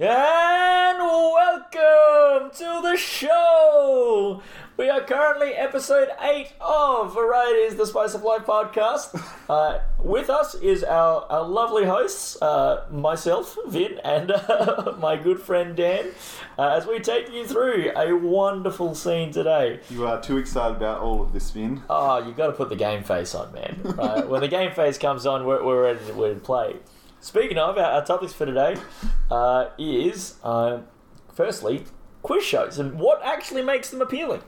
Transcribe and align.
And 0.00 0.98
welcome 1.00 2.52
to 2.52 2.80
the 2.84 2.96
show! 2.96 4.40
We 4.76 4.88
are 4.88 5.00
currently 5.00 5.54
episode 5.54 6.10
8 6.20 6.52
of 6.60 7.12
Varieties, 7.12 7.74
the 7.74 7.84
Spice 7.84 8.14
of 8.14 8.22
Life 8.22 8.46
podcast. 8.46 9.20
Uh, 9.48 9.80
with 9.98 10.28
us 10.28 10.54
is 10.56 10.84
our, 10.84 11.24
our 11.30 11.42
lovely 11.42 11.86
hosts, 11.86 12.36
uh, 12.42 12.84
myself, 12.90 13.56
Vin, 13.66 13.98
and 14.04 14.30
uh, 14.48 14.94
my 14.98 15.16
good 15.16 15.40
friend 15.40 15.74
Dan, 15.74 16.10
uh, 16.58 16.74
as 16.76 16.86
we 16.86 17.00
take 17.00 17.32
you 17.32 17.46
through 17.46 17.90
a 17.96 18.12
wonderful 18.14 18.94
scene 18.94 19.32
today. 19.32 19.80
You 19.88 20.06
are 20.06 20.20
too 20.20 20.36
excited 20.36 20.76
about 20.76 21.00
all 21.00 21.22
of 21.22 21.32
this, 21.32 21.50
Vin. 21.50 21.82
Oh, 21.88 22.18
you've 22.18 22.36
got 22.36 22.48
to 22.48 22.52
put 22.52 22.68
the 22.68 22.76
game 22.76 23.04
face 23.04 23.34
on, 23.34 23.50
man. 23.54 23.80
Right? 23.82 24.28
when 24.28 24.42
the 24.42 24.48
game 24.48 24.72
face 24.72 24.98
comes 24.98 25.24
on, 25.24 25.46
we're, 25.46 25.64
we're 25.64 25.82
ready 25.82 26.04
to, 26.04 26.12
we're 26.12 26.28
ready 26.28 26.34
to 26.40 26.44
play. 26.44 26.76
Speaking 27.20 27.58
of, 27.58 27.76
our, 27.76 27.84
our 27.84 28.04
topics 28.04 28.32
for 28.32 28.46
today 28.46 28.76
uh, 29.30 29.66
is 29.76 30.36
uh, 30.44 30.80
firstly 31.34 31.84
quiz 32.22 32.44
shows 32.44 32.78
and 32.78 32.98
what 32.98 33.20
actually 33.24 33.62
makes 33.62 33.90
them 33.90 34.00
appealing. 34.00 34.42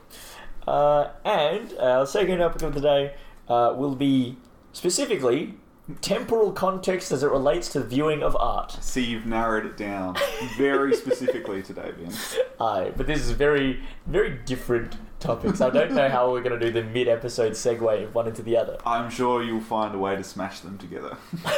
Uh, 0.67 1.09
and 1.25 1.73
our 1.79 2.05
second 2.05 2.39
topic 2.39 2.61
of 2.61 2.73
the 2.73 2.81
day 2.81 3.15
uh, 3.49 3.73
will 3.75 3.95
be 3.95 4.37
specifically 4.71 5.55
temporal 6.01 6.51
context 6.51 7.11
as 7.11 7.23
it 7.23 7.31
relates 7.31 7.69
to 7.73 7.81
viewing 7.81 8.23
of 8.23 8.35
art. 8.37 8.71
See, 8.81 9.03
you've 9.03 9.25
narrowed 9.25 9.65
it 9.65 9.77
down 9.77 10.15
very 10.57 10.95
specifically 10.95 11.61
today, 11.63 11.91
Vin. 11.97 12.11
Aye, 12.59 12.91
but 12.95 13.07
this 13.07 13.19
is 13.19 13.31
very, 13.31 13.81
very 14.07 14.37
different 14.45 14.95
topics. 15.19 15.61
I 15.61 15.69
don't 15.69 15.91
know 15.91 16.09
how 16.09 16.31
we're 16.31 16.41
going 16.41 16.59
to 16.59 16.65
do 16.65 16.71
the 16.71 16.83
mid-episode 16.83 17.51
segue 17.53 18.03
of 18.03 18.15
one 18.15 18.27
into 18.27 18.41
the 18.41 18.57
other. 18.57 18.77
I'm 18.85 19.09
sure 19.09 19.43
you'll 19.43 19.61
find 19.61 19.93
a 19.93 19.97
way 19.97 20.15
to 20.15 20.23
smash 20.23 20.61
them 20.61 20.77
together. 20.77 21.15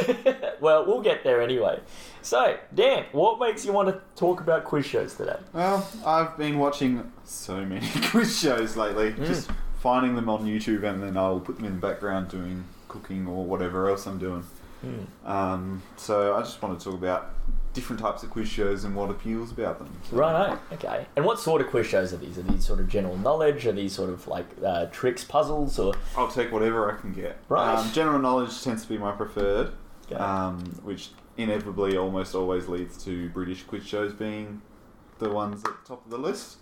well, 0.59 0.85
we'll 0.85 1.01
get 1.01 1.23
there 1.23 1.41
anyway. 1.41 1.79
So, 2.21 2.57
Dan, 2.73 3.05
what 3.11 3.39
makes 3.39 3.65
you 3.65 3.71
want 3.73 3.89
to 3.89 4.01
talk 4.15 4.41
about 4.41 4.63
quiz 4.65 4.85
shows 4.85 5.13
today? 5.15 5.37
Well, 5.53 5.87
I've 6.05 6.37
been 6.37 6.57
watching 6.57 7.11
so 7.23 7.63
many 7.65 7.87
quiz 8.09 8.37
shows 8.39 8.75
lately, 8.75 9.11
Mm. 9.13 9.25
just 9.27 9.49
finding 9.79 10.15
them 10.15 10.29
on 10.29 10.45
YouTube 10.45 10.83
and 10.83 11.03
then 11.03 11.17
I'll 11.17 11.39
put 11.41 11.57
them 11.57 11.65
in 11.65 11.73
the 11.79 11.85
background 11.87 12.29
doing 12.29 12.63
cooking 12.93 13.27
or 13.27 13.43
whatever 13.43 13.89
else 13.89 14.05
I'm 14.05 14.19
doing. 14.19 14.45
Hmm. 14.81 15.27
Um, 15.29 15.81
so 15.97 16.35
I 16.35 16.41
just 16.41 16.61
want 16.61 16.77
to 16.77 16.83
talk 16.83 16.93
about 16.95 17.29
different 17.73 17.99
types 18.01 18.21
of 18.21 18.29
quiz 18.29 18.47
shows 18.47 18.83
and 18.83 18.95
what 18.95 19.09
appeals 19.09 19.51
about 19.51 19.79
them. 19.79 19.89
Right, 20.11 20.57
okay. 20.73 21.07
And 21.15 21.25
what 21.25 21.39
sort 21.39 21.61
of 21.61 21.67
quiz 21.67 21.87
shows 21.87 22.13
are 22.13 22.17
these? 22.17 22.37
Are 22.37 22.43
these 22.43 22.65
sort 22.65 22.79
of 22.79 22.87
general 22.87 23.17
knowledge? 23.17 23.65
Are 23.65 23.71
these 23.71 23.93
sort 23.93 24.09
of 24.09 24.27
like 24.27 24.45
uh, 24.63 24.85
tricks, 24.87 25.23
puzzles, 25.23 25.79
or 25.79 25.93
I'll 26.15 26.27
take 26.27 26.51
whatever 26.51 26.91
I 26.91 26.99
can 26.99 27.13
get. 27.13 27.37
Right. 27.49 27.73
Um, 27.75 27.91
general 27.93 28.19
knowledge 28.19 28.61
tends 28.61 28.83
to 28.83 28.89
be 28.89 28.97
my 28.97 29.11
preferred, 29.13 29.71
Okay. 30.05 30.15
um, 30.15 30.59
which 30.83 31.09
inevitably 31.37 31.97
almost 31.97 32.35
always 32.35 32.67
leads 32.67 33.03
to 33.05 33.29
British 33.29 33.63
quiz 33.63 33.87
shows 33.87 34.13
being 34.13 34.61
the 35.19 35.29
ones 35.29 35.63
at 35.63 35.71
the 35.71 35.87
top 35.87 36.05
of 36.05 36.11
the 36.11 36.17
list, 36.17 36.57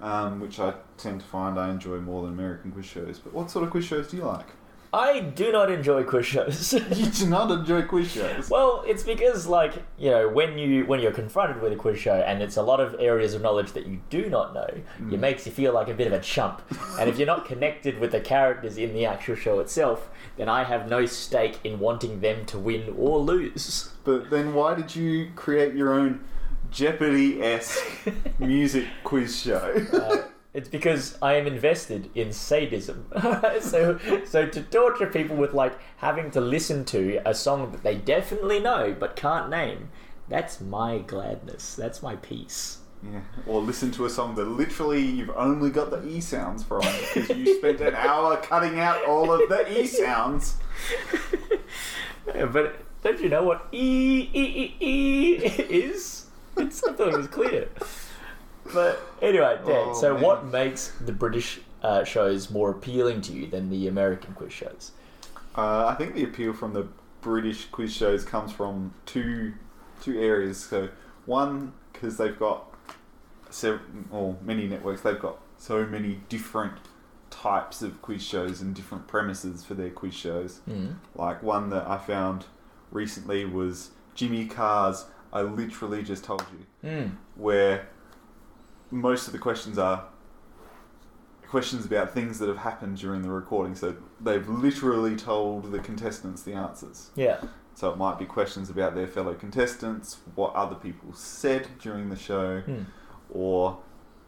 um, 0.00 0.40
which 0.40 0.58
I 0.58 0.72
tend 0.96 1.20
to 1.20 1.26
find 1.26 1.60
I 1.60 1.70
enjoy 1.70 1.98
more 1.98 2.22
than 2.24 2.32
American 2.32 2.72
quiz 2.72 2.86
shows. 2.86 3.18
But 3.18 3.34
what 3.34 3.50
sort 3.50 3.64
of 3.64 3.70
quiz 3.70 3.84
shows 3.84 4.08
do 4.10 4.16
you 4.16 4.24
like? 4.24 4.48
I 4.96 5.20
do 5.20 5.52
not 5.52 5.70
enjoy 5.70 6.04
quiz 6.04 6.24
shows. 6.24 6.72
You 6.96 7.06
do 7.06 7.26
not 7.26 7.50
enjoy 7.50 7.82
quiz 7.82 8.10
shows. 8.12 8.48
Well, 8.48 8.82
it's 8.86 9.02
because 9.02 9.46
like 9.46 9.74
you 9.98 10.10
know 10.10 10.28
when 10.28 10.56
you 10.56 10.86
when 10.86 11.00
you're 11.00 11.12
confronted 11.12 11.60
with 11.60 11.72
a 11.72 11.76
quiz 11.76 11.98
show 11.98 12.14
and 12.14 12.42
it's 12.42 12.56
a 12.56 12.62
lot 12.62 12.80
of 12.80 12.96
areas 12.98 13.34
of 13.34 13.42
knowledge 13.42 13.72
that 13.72 13.86
you 13.86 14.00
do 14.08 14.30
not 14.30 14.54
know, 14.54 14.70
it 15.12 15.20
makes 15.20 15.44
you 15.44 15.52
feel 15.52 15.74
like 15.74 15.88
a 15.88 15.94
bit 15.94 16.06
of 16.06 16.14
a 16.14 16.20
chump. 16.20 16.62
and 16.98 17.10
if 17.10 17.18
you're 17.18 17.26
not 17.26 17.44
connected 17.44 17.98
with 17.98 18.12
the 18.12 18.20
characters 18.20 18.78
in 18.78 18.94
the 18.94 19.04
actual 19.04 19.36
show 19.36 19.60
itself, 19.60 20.08
then 20.38 20.48
I 20.48 20.64
have 20.64 20.88
no 20.88 21.04
stake 21.04 21.60
in 21.62 21.78
wanting 21.78 22.20
them 22.20 22.46
to 22.46 22.58
win 22.58 22.94
or 22.96 23.18
lose. 23.18 23.90
But 24.04 24.30
then 24.30 24.54
why 24.54 24.74
did 24.74 24.96
you 24.96 25.30
create 25.36 25.74
your 25.74 25.92
own 25.92 26.24
Jeopardy 26.70 27.42
esque 27.42 27.84
music 28.38 28.86
quiz 29.04 29.42
show? 29.42 29.74
Uh, 29.92 30.22
it's 30.56 30.68
because 30.70 31.18
I 31.20 31.34
am 31.34 31.46
invested 31.46 32.08
in 32.14 32.32
sadism. 32.32 33.06
so, 33.60 33.98
so 34.24 34.46
to 34.46 34.62
torture 34.62 35.06
people 35.06 35.36
with 35.36 35.52
like 35.52 35.78
having 35.98 36.30
to 36.30 36.40
listen 36.40 36.86
to 36.86 37.20
a 37.26 37.34
song 37.34 37.70
that 37.72 37.82
they 37.82 37.96
definitely 37.96 38.58
know 38.58 38.96
but 38.98 39.16
can't 39.16 39.50
name, 39.50 39.90
that's 40.28 40.60
my 40.60 40.98
gladness. 40.98 41.74
That's 41.74 42.02
my 42.02 42.16
peace. 42.16 42.78
Yeah, 43.02 43.20
or 43.46 43.60
listen 43.60 43.90
to 43.92 44.06
a 44.06 44.10
song 44.10 44.34
that 44.36 44.46
literally 44.46 45.02
you've 45.02 45.30
only 45.36 45.68
got 45.68 45.90
the 45.90 46.02
E 46.08 46.22
sounds 46.22 46.64
from 46.64 46.80
because 46.80 47.28
you 47.36 47.58
spent 47.58 47.82
an 47.82 47.94
hour 47.94 48.38
cutting 48.38 48.80
out 48.80 49.04
all 49.04 49.30
of 49.30 49.48
the 49.50 49.78
E 49.78 49.86
sounds. 49.86 50.56
Yeah, 52.34 52.46
but 52.46 52.74
don't 53.02 53.20
you 53.20 53.28
know 53.28 53.44
what 53.44 53.68
E 53.72 54.28
E 54.32 54.42
E 54.54 54.76
E 54.80 55.34
is? 55.36 56.26
It's, 56.56 56.82
I 56.82 56.92
thought 56.92 57.14
it 57.14 57.16
was 57.16 57.28
clear. 57.28 57.68
But 58.72 59.00
anyway, 59.22 59.58
Dan. 59.66 59.88
Oh, 59.88 59.94
so, 59.94 60.14
man. 60.14 60.22
what 60.22 60.46
makes 60.46 60.88
the 61.04 61.12
British 61.12 61.60
uh, 61.82 62.04
shows 62.04 62.50
more 62.50 62.70
appealing 62.70 63.20
to 63.22 63.32
you 63.32 63.46
than 63.46 63.70
the 63.70 63.88
American 63.88 64.34
quiz 64.34 64.52
shows? 64.52 64.92
Uh, 65.56 65.86
I 65.86 65.94
think 65.94 66.14
the 66.14 66.24
appeal 66.24 66.52
from 66.52 66.72
the 66.72 66.88
British 67.20 67.66
quiz 67.66 67.92
shows 67.92 68.24
comes 68.24 68.52
from 68.52 68.92
two 69.06 69.54
two 70.00 70.20
areas. 70.20 70.58
So 70.58 70.88
one, 71.24 71.72
because 71.92 72.16
they've 72.16 72.38
got 72.38 72.74
several 73.50 73.82
or 74.10 74.36
many 74.42 74.66
networks, 74.66 75.00
they've 75.00 75.18
got 75.18 75.38
so 75.58 75.86
many 75.86 76.20
different 76.28 76.74
types 77.30 77.82
of 77.82 78.00
quiz 78.02 78.22
shows 78.22 78.60
and 78.60 78.74
different 78.74 79.06
premises 79.06 79.64
for 79.64 79.74
their 79.74 79.90
quiz 79.90 80.14
shows. 80.14 80.60
Mm. 80.68 80.96
Like 81.14 81.42
one 81.42 81.70
that 81.70 81.86
I 81.86 81.98
found 81.98 82.46
recently 82.90 83.44
was 83.44 83.90
Jimmy 84.14 84.46
Carr's 84.46 85.06
"I 85.32 85.42
literally 85.42 86.02
just 86.02 86.24
told 86.24 86.44
you." 86.52 86.88
Mm. 86.88 87.16
where 87.34 87.88
most 89.00 89.26
of 89.26 89.32
the 89.32 89.38
questions 89.38 89.78
are 89.78 90.04
questions 91.46 91.86
about 91.86 92.12
things 92.12 92.38
that 92.38 92.48
have 92.48 92.58
happened 92.58 92.96
during 92.98 93.22
the 93.22 93.30
recording. 93.30 93.74
So 93.74 93.96
they've 94.20 94.48
literally 94.48 95.16
told 95.16 95.70
the 95.70 95.78
contestants 95.78 96.42
the 96.42 96.52
answers. 96.54 97.10
Yeah. 97.14 97.40
So 97.74 97.90
it 97.90 97.96
might 97.98 98.18
be 98.18 98.24
questions 98.24 98.68
about 98.70 98.94
their 98.94 99.06
fellow 99.06 99.34
contestants, 99.34 100.18
what 100.34 100.54
other 100.54 100.74
people 100.74 101.12
said 101.12 101.68
during 101.80 102.08
the 102.08 102.16
show, 102.16 102.60
Hmm. 102.60 102.82
or 103.30 103.78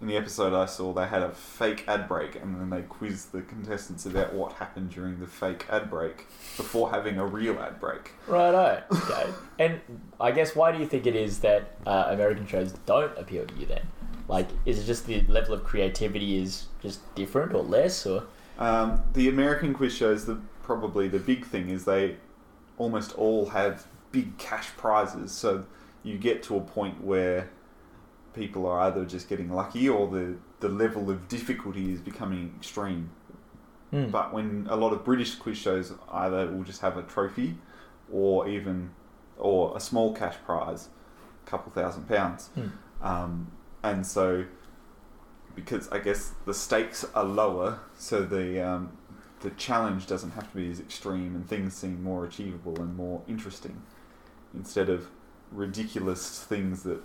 in 0.01 0.07
the 0.07 0.17
episode 0.17 0.53
I 0.53 0.67
saw, 0.67 0.93
they 0.93 1.07
had 1.09 1.23
a 1.23 1.31
fake 1.33 1.83
ad 1.89 2.07
break 2.09 2.37
and 2.37 2.55
then 2.61 2.71
they 2.71 2.83
quizzed 2.83 3.33
the 3.33 3.43
contestants 3.43 4.07
about 4.07 4.33
what 4.33 4.53
happened 4.53 4.91
during 4.91 5.19
the 5.19 5.27
fake 5.27 5.67
ad 5.71 5.91
break 5.91 6.27
before 6.57 6.91
having 6.91 7.19
a 7.19 7.27
real 7.27 7.59
ad 7.59 7.81
break. 7.81 8.13
Righto. 8.29 8.83
Okay. 8.93 9.31
and 9.59 9.81
I 10.21 10.31
guess 10.31 10.55
why 10.55 10.71
do 10.71 10.79
you 10.79 10.87
think 10.87 11.07
it 11.07 11.17
is 11.17 11.41
that 11.41 11.75
uh, 11.85 12.05
American 12.11 12.47
shows 12.47 12.73
don't 12.87 13.17
appeal 13.19 13.45
to 13.47 13.55
you 13.57 13.67
then? 13.67 13.83
Like, 14.29 14.49
is 14.67 14.79
it 14.79 14.85
just 14.85 15.07
the 15.07 15.23
level 15.23 15.55
of 15.55 15.65
creativity 15.65 16.37
is 16.37 16.67
just 16.83 17.01
different 17.15 17.55
or 17.55 17.63
less, 17.63 18.07
or 18.07 18.25
Um, 18.59 19.03
the 19.15 19.29
American 19.29 19.73
quiz 19.73 19.95
shows, 19.95 20.27
the 20.27 20.39
probably 20.63 21.09
the 21.09 21.19
big 21.19 21.47
thing 21.47 21.71
is 21.71 21.85
they 21.85 22.17
almost 22.77 23.17
all 23.17 23.47
have 23.51 23.87
big 24.13 24.37
cash 24.37 24.69
prizes. 24.77 25.33
So 25.33 25.65
you 26.03 26.19
get 26.19 26.43
to 26.45 26.57
a 26.57 26.61
point 26.61 27.03
where 27.03 27.51
people 28.35 28.67
are 28.67 28.81
either 28.81 29.05
just 29.05 29.29
getting 29.29 29.51
lucky 29.51 29.89
or 29.89 30.09
the, 30.09 30.37
the 30.61 30.69
level 30.69 31.11
of 31.11 31.29
difficulty 31.29 31.93
is 31.93 32.01
becoming 32.01 32.55
extreme. 32.59 33.11
Hmm. 33.91 34.11
But 34.11 34.35
when 34.35 34.67
a 34.69 34.77
lot 34.77 34.93
of 34.93 35.05
British 35.05 35.37
quiz 35.37 35.57
shows 35.57 35.93
either 36.13 36.47
will 36.51 36.65
just 36.65 36.83
have 36.83 36.97
a 36.97 37.03
trophy 37.03 37.57
or 38.13 38.49
even 38.49 38.91
or 39.39 39.77
a 39.77 39.81
small 39.81 40.15
cash 40.15 40.37
prize, 40.45 40.89
a 41.47 41.51
couple 41.51 41.73
thousand 41.73 42.09
pounds. 42.09 42.51
Hmm. 42.55 42.67
Um, 43.01 43.53
and 43.83 44.07
so 44.07 44.45
because 45.59 45.89
I 45.89 45.99
guess 45.99 46.33
the 46.47 46.55
stakes 46.55 47.05
are 47.15 47.25
lower, 47.25 47.81
so 47.97 48.23
the 48.23 48.67
um, 48.67 48.93
the 49.41 49.51
challenge 49.51 50.07
doesn't 50.07 50.31
have 50.31 50.51
to 50.51 50.57
be 50.57 50.71
as 50.71 50.81
extreme, 50.81 51.35
and 51.35 51.49
things 51.49 51.75
seem 51.75 52.03
more 52.03 52.25
achievable 52.25 52.77
and 52.77 52.97
more 52.97 53.23
interesting, 53.29 53.83
instead 54.55 54.89
of 54.89 55.09
ridiculous 55.53 56.43
things 56.45 56.83
that 56.85 57.01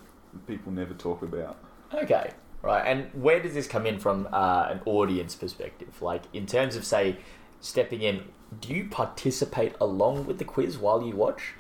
people 0.48 0.72
never 0.72 0.94
talk 0.94 1.22
about. 1.22 1.58
Okay, 1.94 2.31
right. 2.62 2.86
And 2.86 3.10
where 3.14 3.42
does 3.42 3.54
this 3.54 3.68
come 3.68 3.86
in 3.86 4.00
from 4.00 4.28
uh, 4.31 4.68
an 4.69 4.81
audience 4.86 5.36
perspective? 5.36 6.02
Like, 6.02 6.24
in 6.34 6.46
terms 6.46 6.76
of, 6.76 6.86
say, 6.86 7.18
stepping 7.62 8.02
in, 8.02 8.24
do 8.60 8.74
you 8.74 8.86
participate 8.86 9.76
along 9.80 10.26
with 10.26 10.40
the 10.40 10.46
quiz 10.46 10.78
while 10.78 11.02
you 11.02 11.16
watch? 11.16 11.54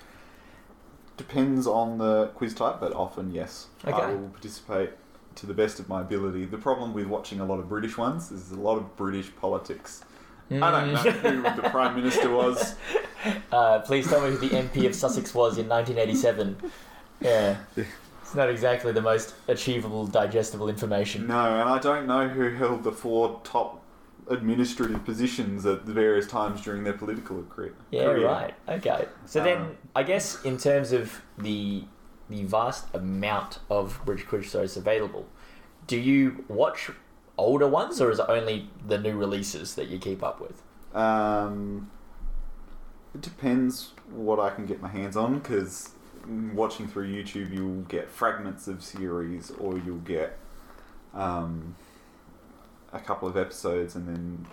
Depends 1.15 1.67
on 1.67 1.99
the 1.99 2.27
quiz 2.35 2.53
type, 2.55 2.79
but 2.79 2.93
often 2.93 3.31
yes, 3.31 3.67
I 3.83 4.13
will 4.13 4.29
participate 4.29 4.89
to 5.35 5.45
the 5.45 5.53
best 5.53 5.79
of 5.79 5.89
my 5.89 6.01
ability. 6.01 6.45
The 6.45 6.57
problem 6.57 6.93
with 6.93 7.07
watching 7.07 7.39
a 7.39 7.45
lot 7.45 7.59
of 7.59 7.69
British 7.69 7.97
ones 7.97 8.31
is 8.31 8.51
a 8.51 8.59
lot 8.59 8.77
of 8.77 8.95
British 8.95 9.33
politics. 9.35 10.03
I 10.51 10.55
don't 10.71 10.93
know 10.93 10.99
who 10.99 11.41
the 11.61 11.69
Prime 11.69 11.95
Minister 11.95 12.29
was. 12.29 12.75
Uh, 13.53 13.79
please 13.79 14.05
tell 14.09 14.19
me 14.19 14.31
who 14.31 14.37
the 14.37 14.49
MP 14.49 14.85
of 14.85 14.93
Sussex 14.93 15.33
was 15.33 15.57
in 15.57 15.69
1987. 15.69 16.57
Yeah. 17.21 17.55
It's 17.77 18.35
not 18.35 18.49
exactly 18.49 18.91
the 18.91 19.01
most 19.01 19.33
achievable, 19.47 20.05
digestible 20.05 20.67
information. 20.67 21.27
No, 21.27 21.57
and 21.57 21.69
I 21.69 21.79
don't 21.79 22.05
know 22.05 22.27
who 22.27 22.49
held 22.49 22.83
the 22.83 22.91
four 22.91 23.39
top 23.45 23.81
administrative 24.27 25.05
positions 25.05 25.65
at 25.65 25.85
the 25.85 25.93
various 25.93 26.27
times 26.27 26.61
during 26.61 26.83
their 26.83 26.93
political 26.93 27.43
career. 27.43 27.73
Yeah, 27.91 28.07
right. 28.07 28.53
Okay. 28.67 29.05
So 29.25 29.41
then, 29.41 29.57
Um, 29.61 29.77
I 29.95 30.03
guess 30.03 30.43
in 30.43 30.57
terms 30.57 30.91
of 30.91 31.21
the 31.37 31.85
the 32.29 32.43
vast 32.43 32.93
amount 32.93 33.59
of 33.69 33.99
British 34.05 34.25
quiz 34.25 34.45
shows 34.45 34.77
available, 34.77 35.27
do 35.87 35.97
you 35.97 36.45
watch 36.47 36.89
older 37.37 37.67
ones 37.67 37.99
or 37.99 38.11
is 38.11 38.19
it 38.19 38.25
only 38.29 38.69
the 38.87 38.97
new 38.97 39.15
releases 39.15 39.75
that 39.75 39.87
you 39.87 39.97
keep 39.97 40.23
up 40.23 40.39
with? 40.39 40.61
Um, 40.95 41.89
it 43.13 43.21
depends 43.21 43.91
what 44.11 44.39
I 44.39 44.49
can 44.49 44.65
get 44.65 44.81
my 44.81 44.89
hands 44.89 45.17
on 45.17 45.39
because 45.39 45.91
watching 46.53 46.87
through 46.87 47.07
YouTube, 47.07 47.53
you'll 47.53 47.81
get 47.81 48.09
fragments 48.09 48.67
of 48.67 48.83
series 48.83 49.51
or 49.59 49.77
you'll 49.77 49.97
get 49.97 50.37
um, 51.13 51.75
a 52.91 52.99
couple 52.99 53.27
of 53.27 53.37
episodes 53.37 53.95
and 53.95 54.07
then 54.07 54.47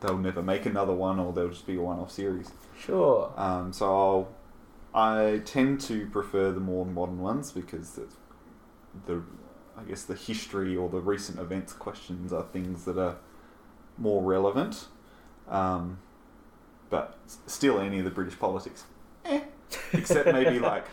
they'll 0.00 0.18
never 0.18 0.42
make 0.42 0.66
another 0.66 0.94
one 0.94 1.18
or 1.18 1.32
they'll 1.32 1.48
just 1.48 1.66
be 1.66 1.76
a 1.76 1.80
one-off 1.80 2.10
series. 2.10 2.50
Sure. 2.78 3.32
Um, 3.36 3.72
so 3.72 3.86
I'll, 3.86 4.28
I 4.96 5.42
tend 5.44 5.80
to 5.82 6.06
prefer 6.06 6.50
the 6.52 6.60
more 6.60 6.86
modern 6.86 7.20
ones 7.20 7.52
because 7.52 7.98
it's 7.98 8.16
the 9.04 9.22
I 9.78 9.82
guess 9.82 10.04
the 10.04 10.14
history 10.14 10.74
or 10.74 10.88
the 10.88 11.00
recent 11.00 11.38
events 11.38 11.74
questions 11.74 12.32
are 12.32 12.44
things 12.44 12.86
that 12.86 12.96
are 12.98 13.16
more 13.98 14.22
relevant. 14.22 14.86
Um, 15.48 15.98
but 16.88 17.18
still, 17.46 17.78
any 17.78 17.98
of 17.98 18.04
the 18.06 18.10
British 18.10 18.38
politics, 18.38 18.84
eh. 19.26 19.42
Except 19.92 20.32
maybe 20.32 20.58
like 20.72 20.86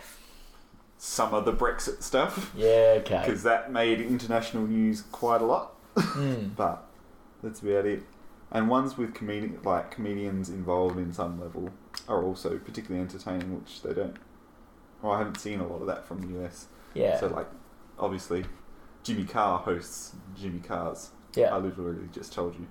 some 0.98 1.34
of 1.34 1.46
the 1.46 1.54
Brexit 1.54 2.02
stuff 2.02 2.52
Yeah, 2.56 2.96
okay. 3.00 3.24
because 3.26 3.44
that 3.44 3.72
made 3.72 4.02
international 4.02 4.66
news 4.68 5.04
quite 5.14 5.42
a 5.42 5.46
lot. 5.46 5.76
Hmm. 5.98 6.48
But 6.58 6.84
that's 7.42 7.62
about 7.62 7.86
it. 7.86 8.04
And 8.52 8.70
ones 8.70 8.98
with 8.98 9.14
comedi- 9.14 9.64
like 9.66 9.92
comedians 9.92 10.50
involved 10.50 10.98
in 10.98 11.14
some 11.14 11.40
level 11.40 11.72
are 12.08 12.24
also 12.24 12.58
particularly 12.58 13.02
entertaining, 13.02 13.60
which 13.60 13.82
they 13.82 13.94
don't. 13.94 14.16
Well, 15.02 15.14
I 15.14 15.18
haven't 15.20 15.40
seen 15.40 15.60
a 15.60 15.68
lot 15.68 15.82
of 15.82 15.88
that 15.88 16.06
from 16.08 16.22
the 16.22 16.44
US. 16.46 16.68
Yeah. 16.94 17.20
So 17.20 17.28
like, 17.28 17.48
obviously, 18.00 18.46
Jimmy 19.04 19.26
Carr 19.26 19.60
hosts 19.60 20.14
Jimmy 20.40 20.60
Carr's. 20.60 21.12
Yeah. 21.36 21.54
I 21.54 21.58
literally 21.58 22.08
just 22.12 22.34
told 22.34 22.56
you. 22.56 22.68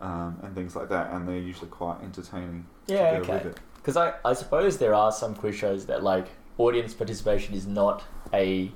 Um, 0.00 0.38
and 0.44 0.54
things 0.54 0.76
like 0.76 0.88
that, 0.90 1.12
and 1.12 1.28
they're 1.28 1.38
usually 1.38 1.70
quite 1.70 2.00
entertaining. 2.04 2.64
to 2.86 2.94
Yeah, 2.94 3.18
okay. 3.20 3.50
Because 3.74 3.96
I, 3.96 4.14
I 4.24 4.32
suppose 4.32 4.78
there 4.78 4.94
are 4.94 5.10
some 5.10 5.34
quiz 5.34 5.56
shows 5.56 5.86
that 5.86 6.04
like 6.04 6.28
audience 6.56 6.94
participation 6.94 7.54
is 7.54 7.66
not 7.66 8.04
a 8.32 8.70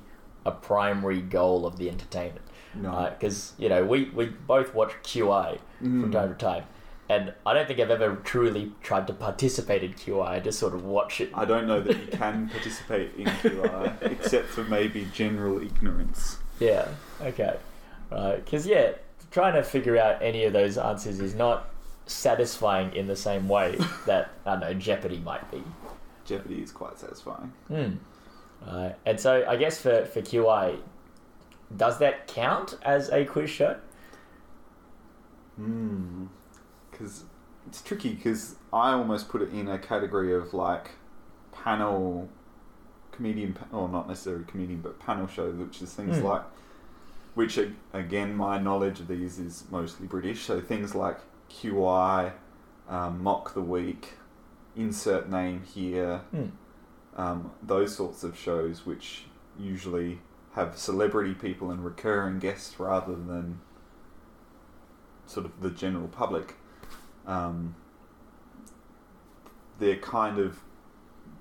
a 0.45 0.51
primary 0.51 1.21
goal 1.21 1.65
of 1.65 1.77
the 1.77 1.89
entertainment. 1.89 2.45
No. 2.75 3.09
Because 3.17 3.53
you 3.57 3.69
know 3.69 3.85
we, 3.85 4.09
we 4.09 4.25
both 4.25 4.73
watch 4.73 4.91
QI 5.03 5.59
from 5.79 6.09
Mm. 6.09 6.11
time 6.11 6.29
to 6.29 6.35
time, 6.35 6.63
and 7.09 7.33
I 7.45 7.53
don't 7.53 7.67
think 7.67 7.79
I've 7.79 7.91
ever 7.91 8.15
truly 8.23 8.71
tried 8.81 9.07
to 9.07 9.13
participate 9.13 9.83
in 9.83 9.93
QI. 9.93 10.25
I 10.25 10.39
just 10.39 10.57
sort 10.57 10.73
of 10.73 10.85
watch 10.85 11.19
it. 11.19 11.31
I 11.33 11.45
don't 11.45 11.67
know 11.67 11.81
that 11.81 11.99
you 11.99 12.07
can 12.07 12.49
participate 12.49 13.13
in 13.17 13.25
QI 13.25 14.01
except 14.11 14.47
for 14.47 14.63
maybe 14.63 15.07
general 15.13 15.61
ignorance. 15.61 16.37
Yeah. 16.59 16.87
Okay. 17.21 17.57
Right. 18.09 18.43
Because 18.43 18.65
yeah, 18.65 18.93
trying 19.31 19.53
to 19.55 19.63
figure 19.63 19.97
out 19.97 20.21
any 20.21 20.45
of 20.45 20.53
those 20.53 20.77
answers 20.77 21.19
is 21.19 21.35
not 21.35 21.69
satisfying 22.05 22.95
in 22.95 23.07
the 23.07 23.15
same 23.15 23.49
way 23.49 23.77
that 24.05 24.31
I 24.45 24.51
don't 24.51 24.61
know 24.61 24.73
Jeopardy 24.73 25.19
might 25.19 25.49
be. 25.51 25.61
Jeopardy 26.25 26.61
is 26.61 26.71
quite 26.71 26.97
satisfying. 26.97 27.51
Hmm. 27.67 27.95
Right. 28.65 28.95
And 29.05 29.19
so 29.19 29.45
I 29.45 29.57
guess 29.57 29.81
for 29.81 30.05
for 30.05 30.21
QI, 30.21 30.79
does 31.75 31.97
that 31.99 32.27
count 32.27 32.77
as 32.81 33.09
a 33.09 33.25
quiz 33.25 33.49
show? 33.49 33.75
Hmm. 35.57 36.27
Because 36.93 37.23
it's 37.67 37.81
tricky. 37.81 38.13
Because 38.13 38.55
I 38.71 38.93
almost 38.93 39.27
put 39.29 39.41
it 39.41 39.49
in 39.51 39.67
a 39.67 39.77
category 39.77 40.33
of 40.33 40.53
like 40.53 40.91
panel 41.51 42.29
comedian, 43.11 43.57
or 43.71 43.87
not 43.89 44.07
necessarily 44.07 44.45
comedian, 44.45 44.81
but 44.81 44.99
panel 44.99 45.27
show, 45.27 45.51
which 45.51 45.81
is 45.81 45.93
things 45.93 46.17
Hmm. 46.19 46.25
like, 46.25 46.43
which 47.35 47.59
again, 47.93 48.35
my 48.35 48.57
knowledge 48.59 48.99
of 48.99 49.07
these 49.07 49.37
is 49.39 49.65
mostly 49.69 50.07
British. 50.07 50.45
So 50.45 50.59
things 50.61 50.95
like 50.95 51.19
QI, 51.49 52.33
um, 52.89 53.21
Mock 53.21 53.53
the 53.53 53.61
Week, 53.61 54.13
Insert 54.75 55.29
Name 55.29 55.61
Here, 55.61 56.21
Hmm. 56.31 56.45
um, 57.15 57.51
those 57.61 57.95
sorts 57.95 58.23
of 58.23 58.35
shows, 58.37 58.85
which 58.85 59.25
usually 59.59 60.19
have 60.53 60.75
celebrity 60.77 61.33
people 61.35 61.69
and 61.71 61.83
recurring 61.85 62.39
guests 62.39 62.79
rather 62.79 63.15
than 63.15 63.59
sort 65.27 65.45
of 65.45 65.61
the 65.61 65.69
general 65.69 66.07
public. 66.07 66.55
Um, 67.25 67.75
they're 69.79 69.97
kind 69.97 70.39
of 70.39 70.59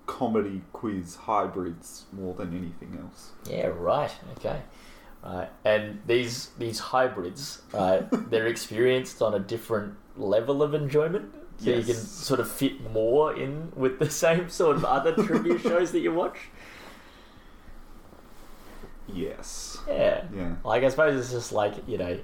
comedy 0.07 0.63
quiz 0.73 1.17
hybrids 1.17 2.07
more 2.13 2.35
than 2.35 2.57
anything 2.57 2.99
else. 3.01 3.33
Yeah. 3.49 3.67
Right. 3.67 4.13
Okay. 4.39 4.61
Right. 5.25 5.49
And 5.65 6.01
these 6.07 6.51
these 6.59 6.79
hybrids, 6.79 7.63
right, 7.73 8.07
they're 8.31 8.49
experienced 8.49 9.23
on 9.23 9.35
a 9.35 9.39
different 9.39 9.95
level 10.17 10.63
of 10.63 10.75
enjoyment. 10.75 11.33
So 11.59 11.71
you 11.71 11.83
can 11.85 11.95
sort 11.95 12.41
of 12.41 12.51
fit 12.51 12.91
more 12.91 13.37
in 13.37 13.71
with 13.77 14.01
the 14.01 14.11
same 14.25 14.49
sort 14.49 14.77
of 14.77 14.85
other 14.85 15.15
trivia 15.15 15.59
shows 15.69 15.93
that 15.93 16.01
you 16.01 16.13
watch. 16.13 16.39
Yes. 19.07 19.79
Yeah. 19.87 20.25
Yeah. 20.35 20.57
Like 20.65 20.83
I 20.83 20.89
suppose 20.89 21.19
it's 21.21 21.31
just 21.31 21.53
like 21.53 21.75
you 21.87 21.99
know, 21.99 22.19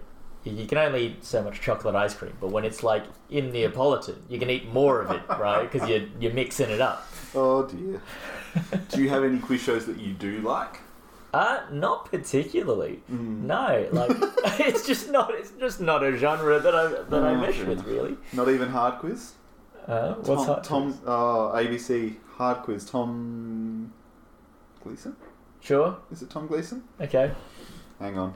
you- 0.44 0.66
can 0.66 0.78
only 0.78 1.06
eat 1.08 1.24
so 1.24 1.42
much 1.42 1.60
chocolate 1.60 1.94
ice 1.94 2.14
cream, 2.14 2.32
but 2.40 2.48
when 2.50 2.64
it's 2.64 2.82
like 2.82 3.04
in 3.30 3.50
Neapolitan, 3.52 4.22
you 4.28 4.38
can 4.38 4.48
eat 4.50 4.72
more 4.72 5.00
of 5.02 5.10
it, 5.10 5.22
right? 5.38 5.70
Because 5.70 5.88
you're 5.88 6.06
you're 6.20 6.32
mixing 6.32 6.70
it 6.70 6.80
up. 6.80 7.06
Oh 7.34 7.64
dear. 7.66 8.00
Do 8.90 9.02
you 9.02 9.08
have 9.10 9.24
any 9.24 9.38
quiz 9.38 9.60
shows 9.60 9.86
that 9.86 9.98
you 9.98 10.12
do 10.14 10.40
like? 10.40 10.80
Uh 11.34 11.60
not 11.70 12.06
particularly. 12.10 13.02
Mm. 13.12 13.42
No, 13.42 13.86
like 13.92 14.10
it's 14.60 14.86
just 14.86 15.10
not 15.10 15.34
it's 15.34 15.50
just 15.58 15.80
not 15.80 16.02
a 16.02 16.16
genre 16.16 16.58
that 16.58 16.74
I 16.74 16.86
that 16.88 17.22
I 17.22 17.30
Oh, 17.32 17.40
mesh 17.40 17.60
with 17.60 17.84
really. 17.84 18.16
Not 18.32 18.48
even 18.48 18.68
hard 18.70 18.98
quiz. 19.00 19.32
Uh, 19.86 20.14
what's 20.14 20.26
Tom, 20.44 20.46
that? 20.46 20.64
Tom 20.64 21.00
oh, 21.06 21.52
ABC 21.54 22.16
hard 22.36 22.58
quiz. 22.58 22.84
Tom 22.84 23.92
Gleeson. 24.82 25.16
Sure. 25.60 25.96
Is 26.10 26.22
it 26.22 26.30
Tom 26.30 26.46
Gleeson? 26.46 26.84
Okay. 27.00 27.32
Hang 27.98 28.16
on. 28.18 28.34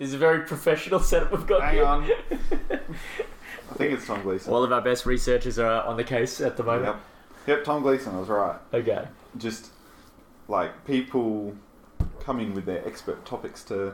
This 0.00 0.08
is 0.08 0.14
a 0.14 0.18
very 0.18 0.40
professional 0.46 0.98
setup 1.10 1.30
we've 1.30 1.46
got 1.46 1.62
Hang 1.62 1.74
here. 1.74 1.84
on. 1.84 2.04
I 2.70 3.74
think 3.74 3.92
it's 3.92 4.06
Tom 4.06 4.22
Gleeson. 4.22 4.50
All 4.50 4.64
of 4.64 4.72
our 4.72 4.80
best 4.80 5.04
researchers 5.04 5.58
are 5.58 5.82
on 5.84 5.98
the 5.98 6.04
case 6.04 6.40
at 6.40 6.56
the 6.56 6.62
moment. 6.62 6.86
Yep. 6.86 7.00
Yep, 7.58 7.64
Tom 7.64 7.82
Gleeson. 7.82 8.14
I 8.14 8.18
was 8.20 8.30
right. 8.30 8.56
Okay. 8.72 9.06
Just 9.36 9.68
like 10.48 10.86
people 10.86 11.54
come 12.24 12.40
in 12.40 12.54
with 12.54 12.64
their 12.64 12.84
expert 12.88 13.26
topics 13.26 13.62
to 13.64 13.92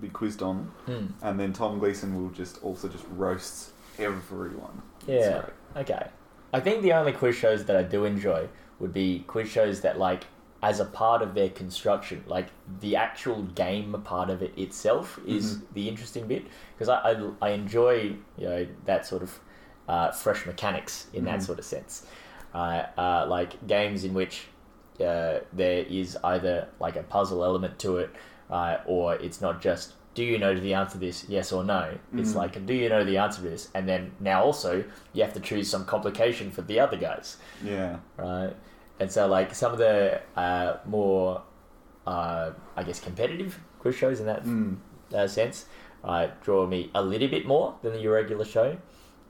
be 0.00 0.08
quizzed 0.08 0.42
on, 0.42 0.70
Hmm. 0.86 1.06
and 1.22 1.40
then 1.40 1.52
Tom 1.52 1.80
Gleeson 1.80 2.14
will 2.22 2.30
just 2.30 2.62
also 2.62 2.86
just 2.86 3.04
roast 3.10 3.72
everyone. 3.98 4.80
It's 5.08 5.26
Yeah. 5.26 5.42
great. 5.74 5.90
Okay. 5.90 6.06
I 6.52 6.60
think 6.60 6.82
the 6.82 6.92
only 6.92 7.12
quiz 7.12 7.34
shows 7.34 7.64
that 7.64 7.74
I 7.76 7.82
do 7.82 8.04
enjoy 8.04 8.46
would 8.78 8.92
be 8.92 9.24
quiz 9.26 9.48
shows 9.48 9.80
that, 9.80 9.98
like, 9.98 10.26
as 10.62 10.80
a 10.80 10.84
part 10.84 11.22
of 11.22 11.34
their 11.34 11.48
construction, 11.50 12.24
like 12.26 12.48
the 12.80 12.96
actual 12.96 13.42
game 13.42 13.92
part 14.04 14.30
of 14.30 14.42
it 14.42 14.52
itself 14.58 15.18
is 15.26 15.56
Mhm. 15.58 15.62
the 15.74 15.88
interesting 15.88 16.26
bit 16.26 16.44
because 16.74 16.88
I, 16.88 17.12
I, 17.12 17.30
I 17.42 17.50
enjoy 17.50 18.16
you 18.38 18.48
know 18.48 18.66
that 18.84 19.06
sort 19.06 19.22
of 19.22 19.38
uh, 19.88 20.10
fresh 20.10 20.46
mechanics 20.46 21.06
in 21.12 21.24
that 21.26 21.38
Mhm. 21.40 21.42
sort 21.46 21.58
of 21.58 21.64
sense, 21.64 22.06
uh, 22.54 22.82
uh, 22.98 23.26
like 23.28 23.66
games 23.66 24.02
in 24.04 24.14
which 24.14 24.48
uh, 25.00 25.40
there 25.52 25.84
is 25.88 26.16
either 26.24 26.68
like 26.80 26.96
a 26.96 27.02
puzzle 27.02 27.44
element 27.44 27.78
to 27.80 27.98
it, 27.98 28.10
uh, 28.50 28.78
or 28.86 29.14
it's 29.16 29.40
not 29.40 29.60
just 29.60 29.92
do 30.14 30.24
you 30.24 30.38
know 30.38 30.58
the 30.58 30.72
answer 30.72 30.94
to 30.94 30.98
this 30.98 31.26
yes 31.28 31.52
or 31.52 31.62
no. 31.62 31.98
It's 32.16 32.32
Mhm. 32.32 32.36
like 32.36 32.66
do 32.66 32.72
you 32.72 32.88
know 32.88 33.04
the 33.04 33.18
answer 33.18 33.42
to 33.42 33.48
this, 33.50 33.68
and 33.74 33.86
then 33.86 34.12
now 34.20 34.42
also 34.42 34.82
you 35.12 35.22
have 35.22 35.34
to 35.34 35.40
choose 35.40 35.68
some 35.70 35.84
complication 35.84 36.50
for 36.50 36.62
the 36.62 36.80
other 36.80 36.96
guys, 36.96 37.36
Yeah. 37.62 37.98
right? 38.16 38.54
And 39.00 39.10
so 39.10 39.26
like 39.26 39.54
some 39.54 39.72
of 39.72 39.78
the 39.78 40.20
uh, 40.36 40.78
more 40.86 41.42
uh, 42.06 42.50
I 42.76 42.82
guess 42.82 43.00
competitive 43.00 43.58
quiz 43.80 43.94
shows 43.94 44.20
in 44.20 44.26
that 44.26 44.44
Mm. 44.44 44.76
uh, 45.14 45.26
sense 45.26 45.66
uh, 46.04 46.28
draw 46.42 46.66
me 46.66 46.90
a 46.94 47.02
little 47.02 47.28
bit 47.28 47.46
more 47.46 47.74
than 47.82 47.98
your 48.00 48.14
regular 48.14 48.44
show. 48.44 48.76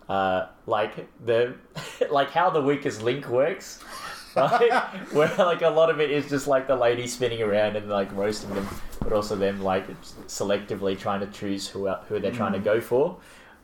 Uh, 0.09 0.47
like 0.67 1.09
the 1.25 1.55
like 2.11 2.31
how 2.31 2.49
the 2.51 2.61
weakest 2.63 3.03
link 3.03 3.27
works, 3.29 3.83
right? 4.37 4.71
Where 5.13 5.33
like 5.39 5.63
a 5.63 5.69
lot 5.71 5.91
of 5.91 6.01
it 6.01 6.11
is 6.11 6.29
just 6.29 6.47
like 6.47 6.69
the 6.69 6.77
lady 6.77 7.07
spinning 7.09 7.43
around 7.43 7.75
and 7.77 7.89
like 7.89 8.15
roasting 8.15 8.55
them, 8.55 8.69
but 9.01 9.13
also 9.13 9.35
them 9.35 9.63
like 9.65 9.87
selectively 10.29 10.97
trying 10.99 11.21
to 11.21 11.27
choose 11.27 11.67
who 11.67 11.89
who 12.09 12.21
they're 12.21 12.31
trying 12.31 12.53
to 12.53 12.61
Mm. 12.61 12.65
go 12.65 12.81
for. 12.81 13.17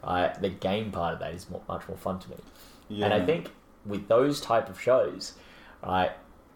Uh, 0.03 0.31
the 0.41 0.49
game 0.49 0.91
part 0.91 1.15
of 1.15 1.21
that 1.21 1.33
is 1.33 1.49
more, 1.49 1.63
much 1.69 1.87
more 1.87 1.97
fun 1.97 2.19
to 2.19 2.29
me. 2.31 2.37
Yeah. 2.89 3.05
And 3.05 3.15
I 3.15 3.25
think 3.25 3.53
with 3.87 4.09
those 4.09 4.41
type 4.41 4.69
of 4.69 4.81
shows, 4.81 5.35
right, 5.83 6.13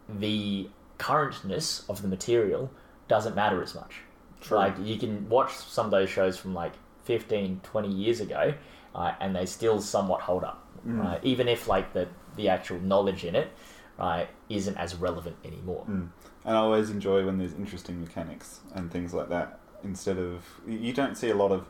the 0.09 0.69
currentness 0.99 1.89
of 1.89 2.03
the 2.03 2.09
material 2.09 2.71
doesn't 3.09 3.35
matter 3.35 3.63
as 3.63 3.75
much. 3.75 4.01
True. 4.41 4.59
Like 4.59 4.75
you 4.83 4.99
can 4.99 5.29
watch 5.29 5.53
some 5.53 5.87
of 5.87 5.91
those 5.91 6.11
shows 6.11 6.37
from 6.37 6.55
like 6.55 6.73
15, 7.05 7.61
20 7.63 7.89
years 7.89 8.21
ago, 8.21 8.55
uh, 8.95 9.13
and 9.21 9.35
they 9.35 9.47
still 9.47 9.81
somewhat 9.81 10.21
hold 10.23 10.45
up. 10.45 10.65
Mm. 10.87 11.03
Right? 11.03 11.21
Even 11.25 11.49
if 11.49 11.69
like 11.69 11.93
the 11.93 12.09
the 12.37 12.49
actual 12.49 12.79
knowledge 12.81 13.25
in 13.25 13.35
it 13.35 13.51
right, 13.99 14.29
isn't 14.49 14.77
as 14.77 14.95
relevant 14.95 15.37
anymore. 15.45 15.85
Mm. 15.89 16.09
And 16.45 16.57
I 16.57 16.59
always 16.59 16.91
enjoy 16.91 17.25
when 17.25 17.39
there's 17.39 17.55
interesting 17.55 18.01
mechanics 18.01 18.61
and 18.75 18.91
things 18.91 19.15
like 19.15 19.29
that. 19.31 19.59
Instead 19.83 20.19
of 20.19 20.45
you 20.67 20.93
don't 20.93 21.17
see 21.17 21.31
a 21.31 21.35
lot 21.35 21.53
of 21.53 21.67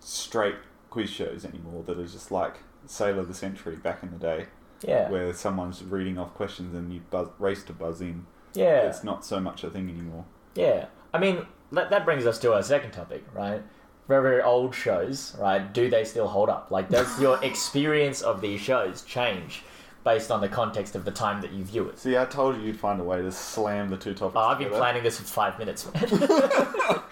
straight 0.00 0.56
quiz 0.88 1.10
shows 1.10 1.44
anymore 1.44 1.82
that 1.84 1.98
are 1.98 2.06
just 2.06 2.30
like 2.30 2.56
Sale 2.86 3.18
of 3.18 3.28
the 3.28 3.34
Century 3.34 3.76
back 3.76 4.02
in 4.02 4.10
the 4.10 4.18
day, 4.18 4.46
Yeah, 4.82 5.10
where 5.10 5.32
someone's 5.34 5.82
reading 5.84 6.18
off 6.18 6.32
questions 6.34 6.74
and 6.74 6.92
you 6.92 7.00
buzz, 7.10 7.28
race 7.38 7.62
to 7.64 7.72
buzz 7.72 8.00
in. 8.00 8.26
yeah, 8.54 8.88
It's 8.88 9.04
not 9.04 9.24
so 9.24 9.38
much 9.40 9.62
a 9.64 9.70
thing 9.70 9.88
anymore. 9.90 10.24
yeah. 10.54 10.86
I 11.12 11.18
mean, 11.18 11.44
that, 11.72 11.90
that 11.90 12.04
brings 12.04 12.24
us 12.24 12.38
to 12.38 12.52
our 12.54 12.62
second 12.62 12.92
topic, 12.92 13.24
right? 13.34 13.62
Very, 14.08 14.22
very 14.22 14.42
old 14.42 14.74
shows, 14.74 15.36
right? 15.40 15.72
Do 15.72 15.90
they 15.90 16.04
still 16.04 16.28
hold 16.28 16.48
up? 16.48 16.70
Like, 16.70 16.88
does 16.88 17.20
your 17.24 17.42
experience 17.44 18.22
of 18.22 18.40
these 18.40 18.60
shows 18.60 19.02
change 19.02 19.62
based 20.04 20.30
on 20.30 20.40
the 20.40 20.48
context 20.48 20.94
of 20.96 21.04
the 21.04 21.10
time 21.10 21.40
that 21.42 21.52
you 21.52 21.64
view 21.64 21.88
it? 21.88 21.98
See, 21.98 22.16
I 22.16 22.24
told 22.26 22.56
you 22.56 22.62
you'd 22.62 22.78
find 22.80 23.00
a 23.00 23.04
way 23.04 23.20
to 23.22 23.30
slam 23.32 23.88
the 23.90 23.96
two 23.96 24.14
topics. 24.14 24.36
Oh, 24.36 24.40
I've 24.40 24.58
been 24.58 24.68
together. 24.68 24.80
planning 24.80 25.02
this 25.02 25.18
for 25.18 25.24
five 25.24 25.58
minutes, 25.58 25.86
man. 25.92 26.08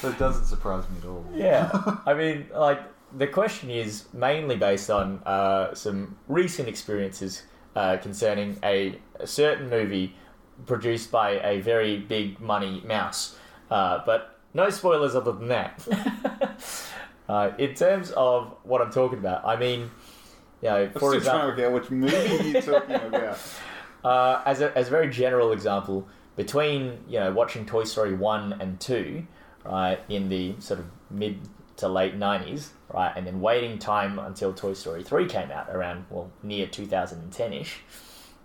So 0.00 0.08
it 0.10 0.18
doesn't 0.18 0.44
surprise 0.46 0.84
me 0.90 0.98
at 0.98 1.04
all. 1.06 1.24
yeah, 1.34 1.70
I 2.04 2.12
mean, 2.14 2.46
like 2.52 2.80
the 3.16 3.26
question 3.26 3.70
is 3.70 4.04
mainly 4.12 4.56
based 4.56 4.90
on 4.90 5.20
uh, 5.24 5.74
some 5.74 6.16
recent 6.28 6.68
experiences 6.68 7.42
uh, 7.76 7.96
concerning 7.96 8.58
a, 8.62 8.98
a 9.20 9.26
certain 9.26 9.68
movie 9.68 10.14
produced 10.66 11.10
by 11.10 11.40
a 11.40 11.60
very 11.60 11.98
big 11.98 12.40
money 12.40 12.82
mouse, 12.86 13.36
uh, 13.70 14.00
but 14.06 14.38
no 14.52 14.70
spoilers 14.70 15.14
other 15.14 15.32
than 15.32 15.48
that. 15.48 15.86
uh, 17.28 17.50
in 17.58 17.74
terms 17.74 18.10
of 18.12 18.56
what 18.62 18.80
I'm 18.80 18.92
talking 18.92 19.18
about, 19.18 19.44
I 19.44 19.56
mean, 19.56 19.90
you 20.62 20.68
know, 20.68 20.76
I'm 20.76 20.92
for 20.92 21.14
example, 21.14 21.52
trying 21.54 21.56
to 21.56 21.68
which 21.70 21.90
movie 21.90 22.50
you're 22.50 22.62
talking 22.80 22.94
about. 22.94 23.38
uh, 24.04 24.42
as 24.46 24.60
a 24.60 24.76
as 24.76 24.88
a 24.88 24.90
very 24.90 25.10
general 25.10 25.52
example, 25.52 26.06
between 26.36 26.98
you 27.08 27.18
know 27.18 27.32
watching 27.32 27.66
Toy 27.66 27.84
Story 27.84 28.14
one 28.14 28.54
and 28.60 28.80
two, 28.80 29.26
right, 29.64 29.98
in 30.08 30.28
the 30.28 30.54
sort 30.60 30.80
of 30.80 30.86
mid 31.10 31.38
to 31.76 31.88
late 31.88 32.14
nineties, 32.14 32.72
right, 32.92 33.12
and 33.16 33.26
then 33.26 33.40
waiting 33.40 33.78
time 33.78 34.18
until 34.18 34.52
Toy 34.52 34.74
Story 34.74 35.02
three 35.02 35.26
came 35.26 35.50
out 35.50 35.68
around 35.70 36.06
well 36.10 36.30
near 36.42 36.66
two 36.66 36.86
thousand 36.86 37.20
and 37.20 37.32
ten 37.32 37.52
ish, 37.52 37.80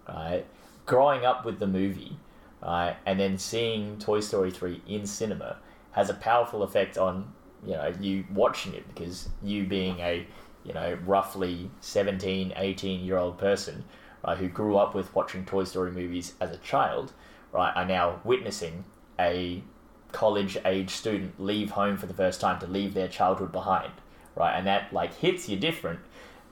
right, 0.07 0.45
growing 0.85 1.25
up 1.25 1.45
with 1.45 1.59
the 1.59 1.67
movie, 1.67 2.17
right, 2.61 2.95
and 3.05 3.19
then 3.19 3.37
seeing 3.37 3.97
Toy 3.99 4.19
Story 4.19 4.51
three 4.51 4.81
in 4.87 5.05
cinema 5.05 5.57
has 5.91 6.09
a 6.09 6.13
powerful 6.15 6.63
effect 6.63 6.97
on 6.97 7.33
you 7.65 7.73
know 7.73 7.93
you 7.99 8.25
watching 8.33 8.73
it 8.73 8.87
because 8.87 9.29
you 9.43 9.65
being 9.65 9.99
a 9.99 10.25
you 10.63 10.73
know 10.73 10.97
roughly 11.05 11.69
17 11.81 12.53
18 12.55 13.05
year 13.05 13.17
old 13.17 13.37
person 13.37 13.83
right, 14.25 14.37
who 14.37 14.47
grew 14.47 14.77
up 14.77 14.95
with 14.95 15.13
watching 15.15 15.45
Toy 15.45 15.63
Story 15.63 15.91
movies 15.91 16.33
as 16.39 16.51
a 16.51 16.57
child, 16.57 17.13
right, 17.51 17.73
are 17.75 17.85
now 17.85 18.21
witnessing 18.23 18.85
a 19.19 19.63
college 20.11 20.57
age 20.65 20.89
student 20.91 21.39
leave 21.39 21.71
home 21.71 21.97
for 21.97 22.05
the 22.05 22.13
first 22.13 22.41
time 22.41 22.59
to 22.59 22.67
leave 22.67 22.93
their 22.93 23.07
childhood 23.07 23.51
behind, 23.51 23.91
right, 24.35 24.57
and 24.57 24.65
that 24.67 24.91
like 24.93 25.13
hits 25.15 25.47
you 25.49 25.57
different 25.57 25.99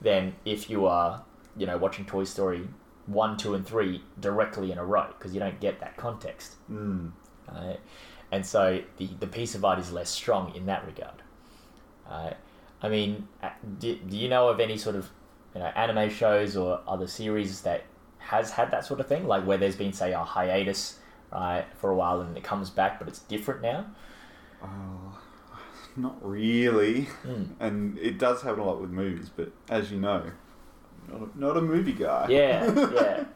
than 0.00 0.34
if 0.44 0.70
you 0.70 0.86
are, 0.86 1.22
you 1.56 1.66
know, 1.66 1.76
watching 1.76 2.04
Toy 2.04 2.24
Story 2.24 2.68
one, 3.06 3.36
two, 3.36 3.54
and 3.54 3.66
three 3.66 4.02
directly 4.20 4.70
in 4.70 4.78
a 4.78 4.84
row 4.84 5.06
because 5.18 5.32
you 5.34 5.40
don't 5.40 5.58
get 5.60 5.80
that 5.80 5.96
context, 5.96 6.56
Mm. 6.70 7.12
right, 7.52 7.78
and 8.30 8.44
so 8.44 8.80
the 8.98 9.08
the 9.18 9.26
piece 9.26 9.54
of 9.54 9.64
art 9.64 9.78
is 9.78 9.90
less 9.92 10.10
strong 10.10 10.54
in 10.54 10.66
that 10.66 10.86
regard. 10.86 11.22
Uh, 12.08 12.30
I 12.80 12.88
mean, 12.88 13.26
uh, 13.42 13.50
do, 13.78 13.96
do 13.96 14.16
you 14.16 14.28
know 14.28 14.48
of 14.48 14.60
any 14.60 14.76
sort 14.76 14.94
of 14.96 15.08
you 15.54 15.60
know 15.60 15.66
anime 15.74 16.10
shows 16.10 16.56
or 16.56 16.80
other 16.86 17.06
series 17.06 17.62
that 17.62 17.84
has 18.18 18.50
had 18.50 18.70
that 18.70 18.84
sort 18.84 19.00
of 19.00 19.06
thing, 19.06 19.26
like 19.26 19.44
where 19.44 19.56
there's 19.56 19.76
been 19.76 19.92
say 19.92 20.12
a 20.12 20.22
hiatus 20.22 20.98
right 21.32 21.66
for 21.76 21.90
a 21.90 21.96
while 21.96 22.20
and 22.20 22.36
it 22.36 22.44
comes 22.44 22.70
back, 22.70 22.98
but 22.98 23.08
it's 23.08 23.20
different 23.20 23.62
now? 23.62 23.86
Oh, 24.62 25.18
not 25.96 26.16
really. 26.22 27.08
Mm. 27.24 27.50
And 27.60 27.98
it 27.98 28.18
does 28.18 28.42
happen 28.42 28.60
a 28.60 28.64
lot 28.64 28.80
with 28.80 28.90
movies, 28.90 29.30
but 29.34 29.52
as 29.68 29.90
you 29.90 29.98
know, 29.98 30.30
not 31.08 31.20
a, 31.20 31.38
not 31.38 31.56
a 31.56 31.60
movie 31.60 31.92
guy. 31.92 32.26
Yeah, 32.28 32.90
yeah. 32.94 33.24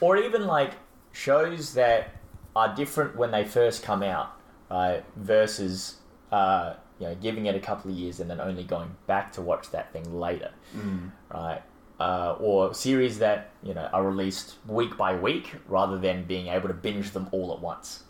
Or 0.00 0.16
even 0.16 0.46
like 0.46 0.72
shows 1.12 1.74
that 1.74 2.14
are 2.56 2.74
different 2.74 3.14
when 3.14 3.30
they 3.30 3.44
first 3.44 3.82
come 3.82 4.02
out, 4.02 4.32
right? 4.70 5.04
Versus 5.16 5.96
uh, 6.32 6.74
you 6.98 7.06
know 7.06 7.14
giving 7.16 7.46
it 7.46 7.54
a 7.54 7.60
couple 7.60 7.90
of 7.90 7.96
years 7.96 8.20
and 8.20 8.30
then 8.30 8.40
only 8.40 8.64
going 8.64 8.96
back 9.06 9.32
to 9.32 9.42
watch 9.42 9.70
that 9.72 9.92
thing 9.92 10.18
later. 10.18 10.50
Mm. 10.74 11.12
right? 11.32 11.62
Uh, 12.00 12.34
or 12.40 12.72
series 12.72 13.18
that 13.18 13.50
you 13.62 13.74
know 13.74 13.86
are 13.92 14.02
released 14.02 14.54
week 14.66 14.96
by 14.96 15.14
week 15.14 15.54
rather 15.68 15.98
than 15.98 16.24
being 16.24 16.46
able 16.46 16.66
to 16.68 16.72
binge 16.74 17.10
them 17.10 17.28
all 17.30 17.52
at 17.52 17.60
once, 17.60 18.04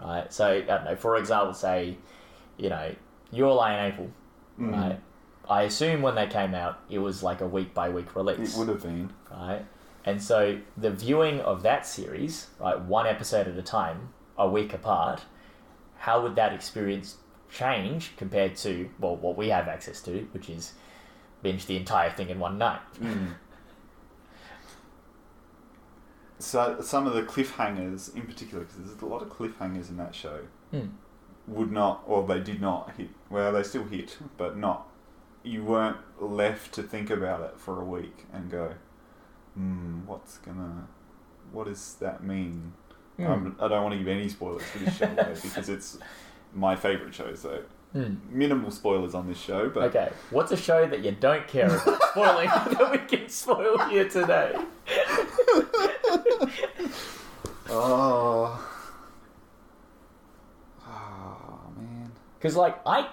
right? 0.00 0.32
So 0.32 0.46
I 0.46 0.60
don't 0.60 0.84
know. 0.84 0.94
For 0.96 1.16
example, 1.16 1.52
say 1.52 1.96
you 2.56 2.68
know 2.68 2.94
Your 3.32 3.52
Lie 3.54 3.74
in 3.78 3.92
April, 3.92 4.10
Mm. 4.60 4.72
right? 4.72 5.00
I 5.50 5.62
assume 5.62 6.02
when 6.02 6.14
they 6.14 6.26
came 6.28 6.54
out, 6.54 6.78
it 6.88 6.98
was 7.00 7.22
like 7.22 7.40
a 7.40 7.46
week 7.48 7.74
by 7.74 7.88
week 7.90 8.14
release. 8.14 8.54
It 8.54 8.58
would 8.60 8.68
have 8.68 8.82
been. 8.82 9.10
right? 9.30 9.64
And 10.04 10.22
so 10.22 10.58
the 10.76 10.90
viewing 10.92 11.40
of 11.40 11.62
that 11.64 11.84
series, 11.84 12.46
right, 12.60 12.80
one 12.80 13.06
episode 13.08 13.48
at 13.48 13.56
a 13.58 13.62
time, 13.62 14.10
a 14.38 14.48
week 14.48 14.72
apart, 14.72 15.22
how 15.98 16.22
would 16.22 16.36
that 16.36 16.52
experience 16.52 17.16
change 17.50 18.16
compared 18.16 18.54
to 18.56 18.88
well 19.00 19.16
what 19.16 19.36
we 19.36 19.48
have 19.48 19.66
access 19.66 20.00
to, 20.02 20.28
which 20.32 20.48
is 20.48 20.72
binge 21.46 21.66
the 21.66 21.76
entire 21.76 22.10
thing 22.10 22.28
in 22.28 22.38
one 22.40 22.58
night? 22.58 22.80
Mm. 23.00 23.34
So 26.38 26.80
some 26.80 27.06
of 27.06 27.14
the 27.14 27.22
cliffhangers, 27.22 28.14
in 28.14 28.22
particular, 28.22 28.64
because 28.64 28.78
there's 28.78 29.00
a 29.00 29.06
lot 29.06 29.22
of 29.22 29.28
cliffhangers 29.28 29.88
in 29.88 29.96
that 29.96 30.14
show, 30.14 30.40
Hmm. 30.70 30.88
would 31.46 31.70
not, 31.70 32.02
or 32.06 32.26
they 32.26 32.40
did 32.40 32.60
not 32.60 32.92
hit. 32.96 33.10
Well, 33.30 33.52
they 33.52 33.62
still 33.62 33.84
hit, 33.84 34.18
but 34.36 34.56
not. 34.56 34.88
You 35.44 35.62
weren't 35.62 35.98
left 36.20 36.74
to 36.74 36.82
think 36.82 37.08
about 37.10 37.40
it 37.42 37.54
for 37.58 37.80
a 37.80 37.84
week 37.84 38.26
and 38.32 38.50
go, 38.50 38.74
"Hmm, 39.54 40.04
what's 40.06 40.38
gonna, 40.38 40.88
what 41.52 41.66
does 41.68 41.94
that 42.00 42.22
mean?" 42.24 42.72
Um, 43.18 43.56
I 43.60 43.68
don't 43.68 43.82
want 43.84 43.92
to 43.94 43.98
give 43.98 44.08
any 44.08 44.28
spoilers 44.28 44.62
for 44.64 44.78
this 44.80 44.96
show 44.96 45.06
though, 45.14 45.34
because 45.42 45.68
it's 45.68 45.98
my 46.52 46.74
favourite 46.76 47.14
show. 47.14 47.34
So. 47.34 47.62
Minimal 48.30 48.70
spoilers 48.70 49.14
on 49.14 49.26
this 49.28 49.38
show, 49.40 49.68
but 49.68 49.84
Okay, 49.84 50.10
what's 50.30 50.52
a 50.52 50.56
show 50.56 50.86
that 50.86 51.04
you 51.04 51.12
don't 51.12 51.46
care 51.48 51.66
about 51.66 52.02
spoiling 52.10 52.48
that 52.78 52.90
we 52.90 52.98
can 52.98 53.28
spoil 53.28 53.78
here 53.88 54.08
today? 54.08 54.54
oh, 57.70 58.64
oh 60.86 61.70
man. 61.76 62.12
Because 62.38 62.56
like 62.56 62.78
I, 62.86 63.08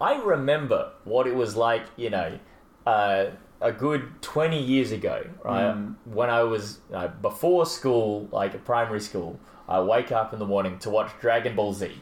I 0.00 0.20
remember 0.22 0.92
what 1.04 1.26
it 1.26 1.34
was 1.34 1.56
like, 1.56 1.84
you 1.96 2.10
know, 2.10 2.38
uh, 2.86 3.26
a 3.60 3.72
good 3.72 4.22
twenty 4.22 4.62
years 4.62 4.92
ago, 4.92 5.24
right? 5.44 5.74
Mm. 5.74 5.94
When 6.04 6.30
I 6.30 6.42
was 6.44 6.78
uh, 6.92 7.08
before 7.08 7.66
school, 7.66 8.28
like 8.30 8.64
primary 8.64 9.00
school, 9.00 9.40
I 9.68 9.80
wake 9.80 10.12
up 10.12 10.32
in 10.32 10.38
the 10.38 10.46
morning 10.46 10.78
to 10.80 10.90
watch 10.90 11.10
Dragon 11.20 11.56
Ball 11.56 11.72
Z. 11.72 12.00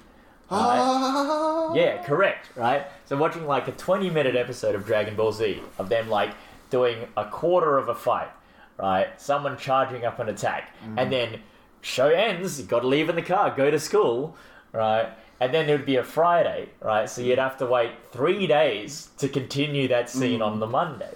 Right? 0.50 0.78
Ah. 0.78 1.74
Yeah, 1.74 2.02
correct, 2.04 2.50
right? 2.54 2.86
So 3.06 3.16
watching 3.16 3.46
like 3.46 3.68
a 3.68 3.72
20 3.72 4.10
minute 4.10 4.36
episode 4.36 4.74
of 4.74 4.86
Dragon 4.86 5.16
Ball 5.16 5.32
Z 5.32 5.60
of 5.78 5.88
them 5.88 6.08
like 6.08 6.30
doing 6.70 7.08
a 7.16 7.24
quarter 7.24 7.78
of 7.78 7.88
a 7.88 7.94
fight, 7.94 8.30
right? 8.78 9.20
Someone 9.20 9.56
charging 9.56 10.04
up 10.04 10.18
an 10.18 10.28
attack, 10.28 10.74
mm-hmm. 10.82 10.98
and 10.98 11.12
then 11.12 11.40
show 11.80 12.08
ends, 12.08 12.60
you 12.60 12.66
gotta 12.66 12.86
leave 12.86 13.08
in 13.08 13.16
the 13.16 13.22
car, 13.22 13.54
go 13.56 13.70
to 13.70 13.78
school, 13.78 14.36
right? 14.72 15.08
And 15.40 15.52
then 15.52 15.68
it 15.68 15.72
would 15.72 15.86
be 15.86 15.96
a 15.96 16.04
Friday, 16.04 16.70
right? 16.80 17.08
So 17.08 17.20
you'd 17.20 17.38
mm. 17.38 17.42
have 17.42 17.58
to 17.58 17.66
wait 17.66 17.90
three 18.10 18.46
days 18.46 19.10
to 19.18 19.28
continue 19.28 19.86
that 19.88 20.08
scene 20.08 20.40
on 20.40 20.56
mm. 20.56 20.60
the 20.60 20.66
Monday, 20.66 21.14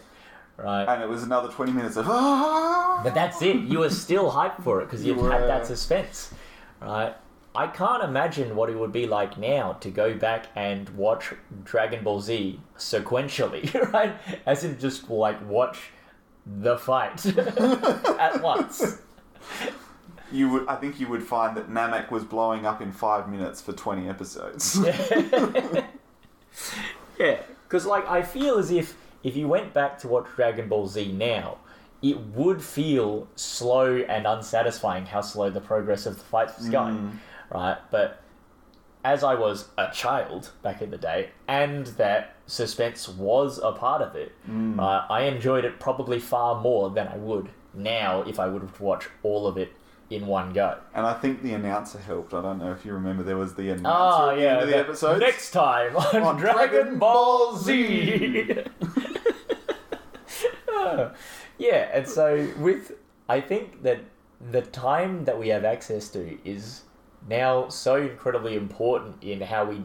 right? 0.58 0.84
And 0.84 1.02
it 1.02 1.08
was 1.08 1.22
another 1.22 1.48
20 1.48 1.72
minutes 1.72 1.96
of. 1.96 2.06
But 2.06 3.14
that's 3.14 3.40
it. 3.42 3.56
You 3.56 3.78
were 3.80 3.90
still 4.06 4.30
hyped 4.30 4.62
for 4.62 4.82
it 4.82 4.86
because 4.86 5.04
You 5.04 5.14
you'd 5.14 5.32
had 5.32 5.48
that 5.48 5.66
suspense, 5.66 6.34
right? 6.82 7.14
I 7.54 7.66
can't 7.66 8.04
imagine 8.04 8.54
what 8.54 8.70
it 8.70 8.78
would 8.78 8.92
be 8.92 9.06
like 9.06 9.36
now 9.36 9.72
to 9.74 9.90
go 9.90 10.14
back 10.14 10.46
and 10.54 10.88
watch 10.90 11.34
Dragon 11.64 12.04
Ball 12.04 12.20
Z 12.20 12.60
sequentially, 12.78 13.74
right? 13.92 14.14
As 14.46 14.62
in 14.62 14.78
just 14.78 15.10
like 15.10 15.44
watch 15.48 15.90
the 16.46 16.78
fight 16.78 17.26
at 17.36 18.40
once. 18.40 19.00
You 20.32 20.48
would, 20.50 20.68
I 20.68 20.76
think 20.76 21.00
you 21.00 21.08
would 21.08 21.24
find 21.24 21.56
that 21.56 21.68
Namek 21.68 22.12
was 22.12 22.22
blowing 22.24 22.66
up 22.66 22.80
in 22.80 22.92
five 22.92 23.28
minutes 23.28 23.60
for 23.60 23.72
20 23.72 24.08
episodes. 24.08 24.78
yeah, 27.18 27.42
because 27.68 27.84
like 27.84 28.08
I 28.08 28.22
feel 28.22 28.58
as 28.58 28.70
if 28.70 28.96
if 29.24 29.36
you 29.36 29.48
went 29.48 29.74
back 29.74 29.98
to 29.98 30.08
watch 30.08 30.26
Dragon 30.36 30.68
Ball 30.68 30.86
Z 30.86 31.12
now, 31.12 31.58
it 32.00 32.18
would 32.18 32.62
feel 32.62 33.26
slow 33.34 33.96
and 33.96 34.24
unsatisfying 34.26 35.04
how 35.04 35.20
slow 35.20 35.50
the 35.50 35.60
progress 35.60 36.06
of 36.06 36.16
the 36.16 36.24
fights 36.24 36.56
was 36.58 36.68
going, 36.68 36.96
mm. 36.96 37.12
Right? 37.50 37.76
But 37.90 38.20
as 39.04 39.24
I 39.24 39.34
was 39.34 39.68
a 39.78 39.90
child 39.92 40.50
back 40.62 40.82
in 40.82 40.90
the 40.90 40.98
day, 40.98 41.30
and 41.48 41.86
that 41.86 42.34
suspense 42.46 43.08
was 43.08 43.58
a 43.62 43.72
part 43.72 44.02
of 44.02 44.14
it, 44.16 44.32
uh, 44.78 45.06
I 45.08 45.22
enjoyed 45.22 45.64
it 45.64 45.78
probably 45.80 46.18
far 46.18 46.60
more 46.60 46.90
than 46.90 47.08
I 47.08 47.16
would 47.16 47.48
now 47.72 48.22
if 48.22 48.38
I 48.40 48.46
would 48.48 48.62
have 48.62 48.80
watched 48.80 49.08
all 49.22 49.46
of 49.46 49.56
it 49.56 49.72
in 50.10 50.26
one 50.26 50.52
go. 50.52 50.76
And 50.92 51.06
I 51.06 51.12
think 51.14 51.40
the 51.42 51.52
announcer 51.54 51.98
helped. 51.98 52.34
I 52.34 52.42
don't 52.42 52.58
know 52.58 52.72
if 52.72 52.84
you 52.84 52.92
remember. 52.92 53.22
There 53.22 53.36
was 53.36 53.54
the 53.54 53.70
announcer 53.70 53.88
Oh 53.88 54.30
at 54.30 54.34
the 54.36 54.42
yeah, 54.42 54.48
end 54.54 54.60
of 54.62 54.66
the 54.66 54.72
the- 54.72 54.78
episode. 54.80 55.20
next 55.20 55.50
time 55.52 55.96
on, 55.96 56.22
On 56.22 56.36
Dragon, 56.36 56.98
Ball 56.98 57.56
Z. 57.56 58.64
yeah, 61.58 61.88
and 61.92 62.08
so 62.08 62.48
with 62.58 62.92
I 63.28 63.40
think 63.40 63.82
that 63.82 64.00
the 64.50 64.62
time 64.62 65.24
that 65.26 65.38
we 65.38 65.48
have 65.48 65.64
access 65.64 66.08
to 66.10 66.38
is 66.48 66.82
now 67.28 67.68
so 67.68 67.96
incredibly 67.96 68.56
important 68.56 69.22
in 69.22 69.40
how 69.40 69.64
we 69.64 69.82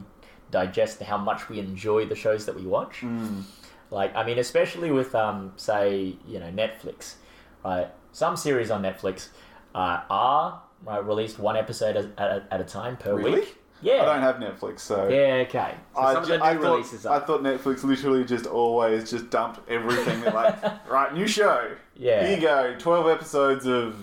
digest 0.51 1.01
how 1.01 1.18
much 1.18 1.50
we 1.50 1.60
enjoy 1.60 2.06
the 2.06 2.15
shows 2.15 2.46
that 2.46 2.56
we 2.56 2.63
watch. 2.65 3.01
Mm. 3.01 3.44
Like, 3.92 4.15
I 4.15 4.25
mean, 4.25 4.39
especially 4.39 4.92
with, 4.92 5.13
um, 5.15 5.51
say, 5.58 6.15
you 6.27 6.39
know, 6.39 6.51
Netflix, 6.51 7.15
right? 7.63 7.88
Some 8.12 8.36
series 8.36 8.72
on 8.72 8.82
Netflix 8.82 9.30
uh, 9.75 10.01
are 10.10 10.62
right, 10.84 11.06
released 11.06 11.38
one 11.39 11.56
episode 11.58 11.96
at, 11.98 12.06
at, 12.18 12.48
at 12.51 12.62
a 12.62 12.63
time 12.63 12.98
per 12.98 13.15
Really? 13.15 13.42
week. 13.42 13.58
Yeah. 13.82 14.01
I 14.01 14.06
don't 14.06 14.22
have 14.22 14.38
Netflix, 14.38 14.80
so 14.80 15.08
Yeah, 15.10 15.44
okay. 15.48 15.75
So 15.94 16.01
I, 16.01 16.13
some 16.13 16.24
of 16.24 16.27
ju- 16.30 16.39
I 16.42 16.54
thought, 16.56 16.62
releases 16.63 17.06
I 17.06 17.20
thought 17.20 17.44
Netflix 17.44 17.84
literally 17.84 18.24
just 18.24 18.46
always 18.48 19.10
just 19.12 19.30
dumped 19.30 19.60
everything. 19.70 20.22
They're 20.22 20.32
like, 20.34 20.88
right, 20.89 21.13
new 21.13 21.27
show. 21.27 21.72
Yeah. 21.96 22.25
Here 22.25 22.36
you 22.38 22.42
go, 22.42 22.75
twelve 22.80 23.08
episodes 23.08 23.65
of 23.68 23.96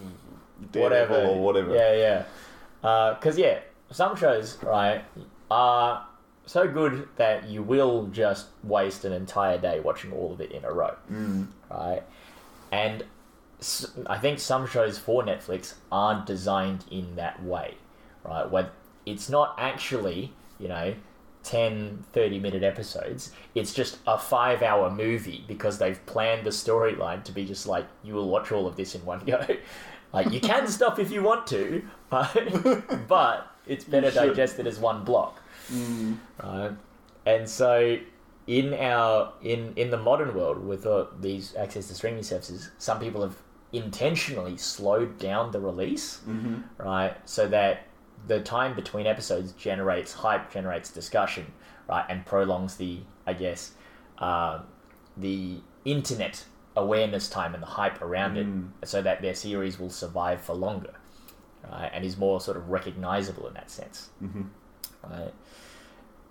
Daredevil 0.70 1.16
whatever. 1.16 1.26
or 1.32 1.40
whatever. 1.42 1.74
Yeah, 1.74 1.94
yeah. 1.94 2.24
Because, 2.82 3.38
yeah, 3.38 3.60
some 3.90 4.16
shows, 4.16 4.58
right, 4.62 5.04
are 5.50 6.06
so 6.46 6.68
good 6.68 7.08
that 7.16 7.48
you 7.48 7.62
will 7.62 8.08
just 8.08 8.48
waste 8.64 9.04
an 9.04 9.12
entire 9.12 9.58
day 9.58 9.80
watching 9.80 10.12
all 10.12 10.32
of 10.32 10.40
it 10.40 10.52
in 10.52 10.64
a 10.64 10.72
row. 10.72 10.94
Mm. 11.10 11.46
right? 11.70 12.02
And 12.70 13.04
I 14.06 14.18
think 14.18 14.40
some 14.40 14.66
shows 14.66 14.98
for 14.98 15.22
Netflix 15.22 15.74
aren't 15.90 16.26
designed 16.26 16.84
in 16.90 17.16
that 17.16 17.42
way, 17.42 17.74
right? 18.24 18.50
Where 18.50 18.70
it's 19.06 19.28
not 19.28 19.54
actually, 19.58 20.32
you 20.58 20.68
know, 20.68 20.94
10, 21.44 22.04
30 22.12 22.38
minute 22.38 22.62
episodes. 22.62 23.32
It's 23.54 23.72
just 23.72 23.98
a 24.06 24.18
five 24.18 24.62
hour 24.62 24.90
movie 24.90 25.44
because 25.46 25.78
they've 25.78 26.04
planned 26.06 26.44
the 26.44 26.50
storyline 26.50 27.24
to 27.24 27.32
be 27.32 27.44
just 27.44 27.66
like, 27.66 27.86
you 28.02 28.14
will 28.14 28.28
watch 28.28 28.52
all 28.52 28.66
of 28.66 28.76
this 28.76 28.94
in 28.94 29.04
one 29.04 29.20
go. 29.20 29.44
like, 30.12 30.32
you 30.32 30.40
can 30.40 30.66
stop 30.78 30.98
if 30.98 31.10
you 31.10 31.22
want 31.22 31.46
to, 31.48 31.82
but, 32.10 32.32
but 33.08 33.50
it's 33.66 33.84
better 33.84 34.10
digested 34.10 34.66
as 34.66 34.78
one 34.78 35.04
block 35.04 35.38
Mm. 35.72 36.18
right? 36.42 36.72
And 37.24 37.48
so, 37.48 37.96
in 38.48 38.74
our 38.74 39.32
in 39.42 39.72
in 39.76 39.90
the 39.90 39.96
modern 39.96 40.34
world 40.34 40.66
with 40.66 40.84
uh, 40.86 41.06
these 41.20 41.54
access 41.54 41.86
to 41.88 41.94
streaming 41.94 42.24
services, 42.24 42.70
some 42.78 42.98
people 42.98 43.22
have 43.22 43.36
intentionally 43.72 44.56
slowed 44.56 45.18
down 45.18 45.52
the 45.52 45.60
release, 45.60 46.18
hmm 46.24 46.56
right? 46.78 47.16
So 47.28 47.46
that 47.48 47.84
the 48.26 48.40
time 48.40 48.74
between 48.74 49.06
episodes 49.06 49.52
generates 49.52 50.12
hype, 50.12 50.52
generates 50.52 50.90
discussion, 50.90 51.46
right, 51.88 52.04
and 52.08 52.26
prolongs 52.26 52.76
the 52.76 52.98
I 53.24 53.34
guess 53.34 53.72
uh, 54.18 54.62
the 55.16 55.60
internet 55.84 56.44
awareness 56.76 57.28
time 57.28 57.54
and 57.54 57.62
the 57.62 57.66
hype 57.66 58.00
around 58.02 58.36
Mm. 58.36 58.70
it, 58.82 58.86
so 58.88 59.02
that 59.02 59.20
their 59.22 59.34
series 59.34 59.78
will 59.78 59.90
survive 59.90 60.40
for 60.40 60.54
longer, 60.54 60.94
right, 61.70 61.90
and 61.92 62.04
is 62.04 62.16
more 62.16 62.40
sort 62.40 62.56
of 62.56 62.70
recognizable 62.70 63.46
in 63.46 63.54
that 63.54 63.70
sense 63.70 64.10
hmm 64.20 64.42
right? 65.08 65.32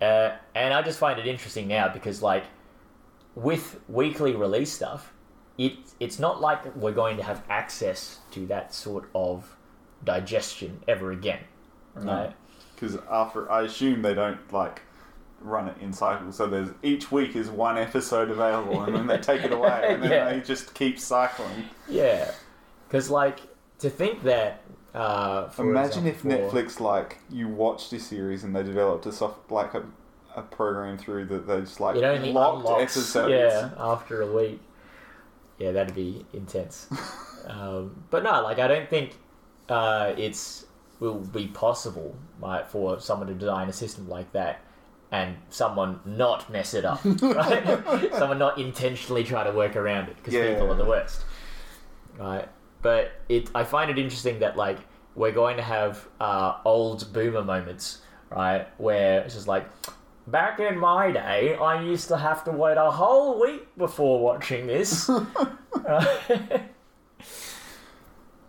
Uh, 0.01 0.35
and 0.55 0.73
I 0.73 0.81
just 0.81 0.97
find 0.97 1.19
it 1.19 1.27
interesting 1.27 1.67
now 1.67 1.87
because, 1.87 2.21
like, 2.23 2.45
with 3.35 3.79
weekly 3.87 4.35
release 4.35 4.71
stuff, 4.73 5.13
it 5.57 5.73
it's 5.99 6.17
not 6.17 6.41
like 6.41 6.75
we're 6.75 6.91
going 6.93 7.17
to 7.17 7.23
have 7.23 7.43
access 7.49 8.19
to 8.31 8.47
that 8.47 8.73
sort 8.73 9.09
of 9.13 9.55
digestion 10.03 10.81
ever 10.87 11.11
again, 11.11 11.41
No. 11.95 12.13
right? 12.13 12.33
Because 12.73 12.97
after, 13.11 13.51
I 13.51 13.61
assume 13.63 14.01
they 14.01 14.15
don't 14.15 14.51
like 14.51 14.81
run 15.41 15.67
it 15.67 15.75
in 15.81 15.91
cycles. 15.93 16.35
So 16.37 16.47
there's 16.47 16.69
each 16.83 17.11
week 17.11 17.35
is 17.35 17.49
one 17.49 17.77
episode 17.77 18.29
available, 18.29 18.81
and 18.83 18.95
then 18.95 19.07
they 19.07 19.17
take 19.17 19.43
it 19.43 19.51
away, 19.51 19.85
and 19.89 20.01
then 20.03 20.11
Yeah. 20.11 20.29
they 20.31 20.41
just 20.41 20.73
keep 20.73 20.99
cycling. 20.99 21.65
Yeah, 21.89 22.31
because 22.87 23.09
like 23.09 23.39
to 23.79 23.89
think 23.89 24.23
that. 24.23 24.61
Uh, 24.93 25.47
for 25.49 25.69
Imagine 25.69 26.05
if 26.05 26.25
example, 26.25 26.49
for- 26.49 26.57
Netflix 26.63 26.79
like 26.81 27.19
you 27.29 27.47
watched 27.47 27.93
a 27.93 27.99
series 27.99 28.43
and 28.43 28.53
they 28.53 28.61
developed 28.61 29.05
a 29.05 29.11
soft 29.13 29.49
like 29.49 29.73
a, 29.73 29.83
a 30.35 30.41
program 30.41 30.97
through 30.97 31.23
that 31.27 31.47
they 31.47 31.61
just 31.61 31.79
like 31.79 31.95
it 31.95 32.03
only 32.03 32.33
locked 32.33 32.57
unlocks, 32.57 32.97
episodes. 32.97 33.31
yeah, 33.31 33.69
after 33.79 34.21
a 34.21 34.29
week. 34.29 34.59
Yeah, 35.59 35.71
that'd 35.71 35.95
be 35.95 36.25
intense. 36.33 36.87
um, 37.47 38.03
but 38.09 38.21
no, 38.23 38.41
like 38.41 38.59
I 38.59 38.67
don't 38.67 38.89
think 38.89 39.15
uh, 39.69 40.13
it's 40.17 40.65
will 40.99 41.19
be 41.19 41.47
possible, 41.47 42.13
right, 42.41 42.67
for 42.67 42.99
someone 42.99 43.27
to 43.29 43.33
design 43.33 43.69
a 43.69 43.73
system 43.73 44.09
like 44.09 44.33
that 44.33 44.59
and 45.11 45.35
someone 45.49 45.99
not 46.05 46.49
mess 46.49 46.73
it 46.73 46.85
up, 46.85 47.01
right? 47.21 48.09
someone 48.17 48.39
not 48.39 48.57
intentionally 48.57 49.23
try 49.23 49.43
to 49.43 49.51
work 49.51 49.75
around 49.75 50.07
it 50.09 50.15
because 50.17 50.33
Yeah. 50.33 50.49
people 50.53 50.71
are 50.71 50.75
the 50.75 50.85
worst, 50.85 51.23
right? 52.17 52.47
But 52.81 53.11
it, 53.29 53.49
I 53.53 53.63
find 53.63 53.91
it 53.91 53.97
interesting 53.99 54.39
that 54.39 54.55
like 54.57 54.79
we're 55.15 55.33
going 55.33 55.57
to 55.57 55.63
have 55.63 56.07
uh, 56.19 56.57
old 56.65 57.11
boomer 57.13 57.43
moments, 57.43 58.01
right, 58.29 58.67
where 58.79 59.21
it's 59.21 59.35
just 59.35 59.47
like. 59.47 59.65
Back 60.27 60.59
in 60.59 60.77
my 60.77 61.11
day, 61.11 61.55
I 61.55 61.81
used 61.81 62.07
to 62.09 62.15
have 62.15 62.43
to 62.43 62.51
wait 62.51 62.77
a 62.77 62.91
whole 62.91 63.41
week 63.41 63.75
before 63.75 64.19
watching 64.21 64.67
this. 64.67 65.09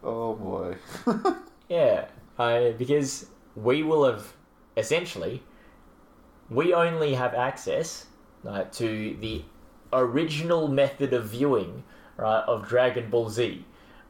Oh 0.05 0.35
boy. 0.35 0.77
Yeah, 1.68 2.07
I, 2.38 2.75
because 2.77 3.27
we 3.55 3.83
will 3.83 4.05
have 4.05 4.33
essentially, 4.77 5.42
we 6.55 6.73
only 6.75 7.15
have 7.15 7.35
access 7.35 8.07
uh, 8.47 8.65
to 8.65 9.17
the 9.21 9.43
original 9.93 10.69
method 10.69 11.12
of 11.12 11.27
viewing, 11.27 11.83
right, 12.17 12.43
of 12.47 12.67
Dragon 12.69 13.11
Ball 13.11 13.29
Z, 13.29 13.65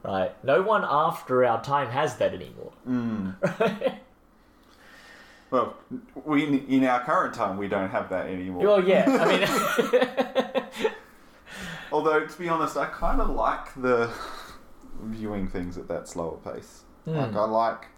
right. 0.04 0.32
No 0.44 0.62
one 0.62 0.84
after 0.88 1.44
our 1.44 1.62
time 1.62 1.90
has 1.90 2.16
that 2.16 2.32
anymore. 2.34 2.72
Mm. 2.88 3.98
Well, 5.50 5.76
we 6.24 6.44
in 6.46 6.82
our 6.86 7.04
current 7.04 7.34
time 7.34 7.58
we 7.58 7.68
don't 7.68 7.90
have 7.90 8.08
that 8.08 8.26
anymore. 8.26 8.64
well, 8.64 8.82
yeah, 8.88 9.04
I 9.06 9.26
mean, 9.92 10.64
Although 11.92 12.26
to 12.26 12.38
be 12.38 12.48
honest, 12.48 12.78
I 12.78 12.86
kind 12.86 13.20
of 13.20 13.28
like 13.28 13.74
the 13.74 14.10
viewing 15.02 15.46
things 15.48 15.76
at 15.76 15.88
that 15.88 16.08
slower 16.08 16.38
pace. 16.38 16.84
Like 17.04 17.32
Hmm. 17.32 17.36
I 17.36 17.44
like 17.44 17.88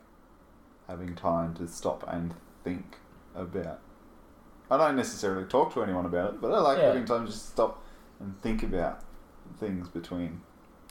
having 0.89 1.15
time 1.15 1.55
to 1.55 1.69
stop 1.69 2.05
and 2.09 2.35
think 2.65 2.97
about. 3.37 3.79
I 4.75 4.87
don't 4.89 4.97
necessarily 4.97 5.45
talk 5.45 5.73
to 5.75 5.83
anyone 5.83 6.07
about 6.07 6.35
it, 6.35 6.41
but 6.41 6.53
I 6.53 6.61
like 6.61 6.79
Yeah. 6.79 6.87
having 6.87 7.05
time 7.05 7.27
to 7.27 7.33
just 7.33 7.49
stop 7.51 7.83
and 8.21 8.41
think 8.43 8.63
about 8.63 9.01
things 9.59 9.89
between 9.89 10.41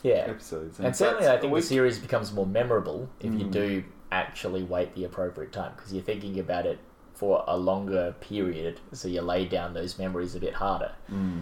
yeah. 0.01 0.25
episodes. 0.27 0.79
And 0.79 0.87
if 0.87 0.95
certainly, 0.95 1.27
I 1.27 1.37
think 1.37 1.53
the 1.53 1.61
series 1.61 1.99
becomes 1.99 2.31
more 2.33 2.45
memorable 2.45 3.09
if 3.19 3.33
you 3.33 3.45
Mm. 3.45 3.51
do 3.51 3.83
actually 4.11 4.63
wait 4.63 4.93
the 4.95 5.03
appropriate 5.05 5.51
time 5.51 5.71
because 5.75 5.93
you're 5.93 6.03
thinking 6.03 6.39
about 6.39 6.65
it 6.65 6.79
for 7.13 7.43
a 7.47 7.57
longer 7.57 8.15
period, 8.19 8.79
so 8.91 9.07
you 9.07 9.21
lay 9.21 9.45
down 9.45 9.73
those 9.73 9.97
memories 9.99 10.35
a 10.35 10.39
bit 10.39 10.55
harder. 10.55 10.91
Mm. 11.11 11.41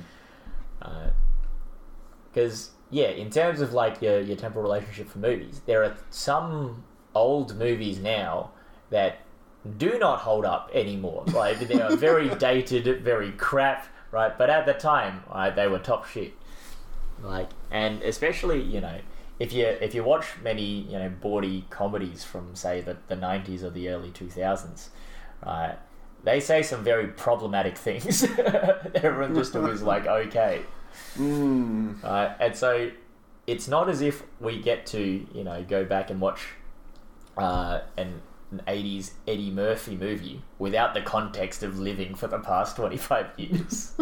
Because 2.32 2.72
yeah, 2.90 3.08
in 3.08 3.30
terms 3.30 3.62
of 3.62 3.74
like 3.74 4.02
your 4.02 4.20
your 4.20 4.38
temporal 4.38 4.64
relationship 4.64 5.10
for 5.10 5.20
movies, 5.20 5.62
there 5.66 5.84
are 5.84 5.96
some 6.10 6.84
old 7.14 7.58
movies 7.58 8.00
now 8.00 8.52
that 8.90 9.20
do 9.78 9.98
not 10.00 10.20
hold 10.20 10.46
up 10.46 10.70
anymore. 10.74 11.24
Like 11.28 11.60
they 11.60 11.82
are 11.82 11.96
very 11.96 12.30
dated, 12.36 13.04
very 13.04 13.32
crap, 13.32 13.88
right? 14.12 14.36
But 14.38 14.50
at 14.50 14.66
the 14.66 14.74
time, 14.74 15.24
right, 15.34 15.56
they 15.56 15.68
were 15.68 15.80
top 15.80 16.08
shit. 16.08 16.34
Like, 17.22 17.50
and 17.70 18.02
especially 18.02 18.62
you 18.62 18.82
know, 18.82 19.00
if 19.40 19.54
you 19.54 19.66
if 19.66 19.94
you 19.94 20.04
watch 20.04 20.26
many 20.44 20.64
you 20.64 20.98
know 20.98 21.12
bawdy 21.22 21.66
comedies 21.70 22.24
from 22.24 22.56
say 22.56 22.82
the 22.82 22.98
the 23.08 23.16
nineties 23.16 23.64
or 23.64 23.70
the 23.70 23.90
early 23.90 24.12
two 24.12 24.30
thousands, 24.30 24.90
right? 25.46 25.78
They 26.24 26.40
say 26.40 26.62
some 26.62 26.84
very 26.84 27.08
problematic 27.08 27.78
things. 27.78 28.24
Everyone 28.96 29.34
just 29.34 29.56
was 29.56 29.82
like, 29.92 30.06
okay. 30.06 30.62
Mm. 31.18 32.04
Uh, 32.04 32.34
and 32.40 32.56
so 32.56 32.92
it's 33.48 33.68
not 33.68 33.90
as 33.90 34.02
if 34.02 34.24
we 34.40 34.62
get 34.62 34.86
to, 34.88 35.26
you 35.34 35.44
know, 35.44 35.64
go 35.68 35.84
back 35.84 36.12
and 36.12 36.22
watch 36.22 36.42
uh, 37.38 37.82
an, 37.98 38.22
an 38.52 38.62
80s 38.68 39.12
Eddie 39.28 39.52
Murphy 39.52 39.96
movie 39.96 40.42
without 40.60 40.94
the 40.94 41.02
context 41.02 41.64
of 41.64 41.80
living 41.80 42.16
for 42.16 42.28
the 42.28 42.40
past 42.40 42.76
25 42.76 43.28
years. 43.38 43.94